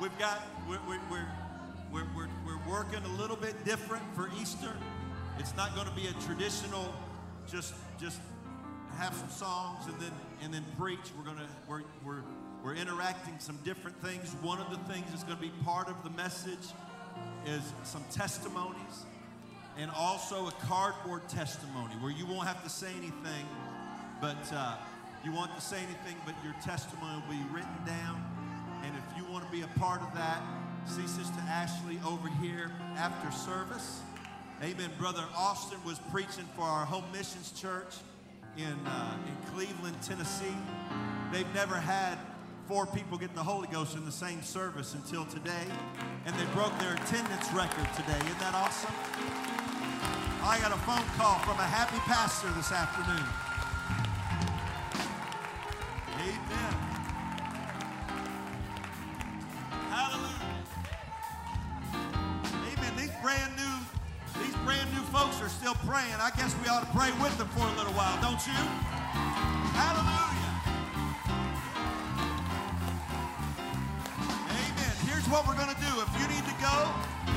We've 0.00 0.16
got, 0.16 0.40
we're, 0.68 0.78
we're, 0.88 1.00
we're, 1.10 2.06
we're, 2.14 2.28
we're 2.46 2.70
working 2.70 3.02
a 3.04 3.20
little 3.20 3.36
bit 3.36 3.64
different 3.64 4.04
for 4.14 4.30
Easter. 4.40 4.72
It's 5.40 5.56
not 5.56 5.74
going 5.74 5.88
to 5.88 5.94
be 5.94 6.06
a 6.06 6.12
traditional, 6.24 6.94
just, 7.50 7.74
just 8.00 8.20
have 8.98 9.14
some 9.14 9.30
songs 9.30 9.86
and 9.86 9.94
then, 10.00 10.10
and 10.42 10.52
then 10.52 10.64
preach. 10.76 10.98
We're 11.16 11.24
to, 11.38 11.46
we're, 11.68 11.82
we're, 12.04 12.22
we're 12.64 12.74
interacting 12.74 13.38
some 13.38 13.56
different 13.64 13.96
things. 14.02 14.34
One 14.42 14.58
of 14.58 14.70
the 14.70 14.92
things 14.92 15.06
that's 15.10 15.22
to 15.36 15.40
be 15.42 15.52
part 15.64 15.88
of 15.88 16.02
the 16.02 16.10
message 16.10 16.66
is 17.46 17.62
some 17.84 18.04
testimonies 18.10 19.06
and 19.78 19.90
also 19.96 20.48
a 20.48 20.52
cardboard 20.66 21.28
testimony 21.28 21.94
where 22.00 22.10
you 22.10 22.26
won't 22.26 22.48
have 22.48 22.62
to 22.64 22.68
say 22.68 22.88
anything, 22.96 23.46
but 24.20 24.52
uh, 24.52 24.74
you 25.24 25.32
won't 25.32 25.54
to 25.54 25.60
say 25.60 25.76
anything, 25.76 26.16
but 26.26 26.34
your 26.42 26.54
testimony 26.64 27.22
will 27.22 27.34
be 27.34 27.54
written 27.54 27.78
down. 27.86 28.20
And 28.82 28.92
if 28.96 29.16
you 29.16 29.30
want 29.32 29.46
to 29.46 29.52
be 29.52 29.62
a 29.62 29.78
part 29.78 30.02
of 30.02 30.12
that, 30.14 30.42
see 30.86 31.06
Sister 31.06 31.40
Ashley 31.46 32.00
over 32.04 32.28
here 32.42 32.72
after 32.96 33.30
service. 33.30 34.00
Amen. 34.60 34.90
Brother 34.98 35.22
Austin 35.36 35.78
was 35.86 36.00
preaching 36.10 36.48
for 36.56 36.62
our 36.62 36.84
home 36.84 37.04
missions 37.12 37.52
church 37.52 37.94
in, 38.58 38.86
uh, 38.86 39.16
in 39.26 39.52
Cleveland, 39.52 39.96
Tennessee. 40.02 40.56
They've 41.32 41.52
never 41.54 41.76
had 41.76 42.18
four 42.66 42.86
people 42.86 43.16
get 43.16 43.34
the 43.34 43.42
Holy 43.42 43.68
Ghost 43.68 43.96
in 43.96 44.04
the 44.04 44.12
same 44.12 44.42
service 44.42 44.94
until 44.94 45.24
today, 45.26 45.66
and 46.26 46.34
they 46.34 46.44
broke 46.52 46.76
their 46.78 46.94
attendance 46.94 47.52
record 47.52 47.88
today. 47.94 48.18
Isn't 48.18 48.40
that 48.40 48.54
awesome? 48.54 48.94
I 50.42 50.58
got 50.60 50.72
a 50.72 50.80
phone 50.82 51.06
call 51.16 51.38
from 51.40 51.58
a 51.58 51.68
happy 51.68 51.98
pastor 52.00 52.48
this 52.56 52.72
afternoon. 52.72 53.24
Amen. 56.20 56.87
Still 65.68 65.86
praying. 65.86 66.16
I 66.16 66.30
guess 66.32 66.56
we 66.64 66.68
ought 66.68 66.80
to 66.80 66.92
pray 66.96 67.12
with 67.20 67.36
them 67.36 67.48
for 67.52 67.60
a 67.60 67.74
little 67.76 67.92
while, 67.92 68.16
don't 68.24 68.40
you? 68.40 68.56
Hallelujah. 69.76 70.54
Amen. 74.48 74.94
Here's 75.04 75.28
what 75.28 75.44
we're 75.44 75.60
going 75.60 75.68
to 75.68 75.76
do. 75.84 75.92
If 76.00 76.08
you 76.16 76.24
need 76.32 76.46
to 76.48 76.56
go, 76.56 76.72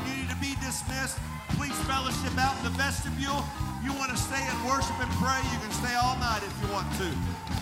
you 0.07 0.23
need 0.23 0.29
to 0.31 0.39
be 0.39 0.55
dismissed, 0.63 1.19
please 1.59 1.75
fellowship 1.91 2.31
out 2.39 2.55
in 2.63 2.71
the 2.71 2.75
vestibule. 2.79 3.43
You 3.83 3.91
want 3.99 4.15
to 4.15 4.17
stay 4.17 4.39
and 4.39 4.57
worship 4.63 4.95
and 5.03 5.11
pray, 5.19 5.43
you 5.51 5.59
can 5.59 5.71
stay 5.83 5.95
all 5.99 6.15
night 6.15 6.39
if 6.39 6.55
you 6.63 6.71
want 6.71 6.87
to. 7.03 7.60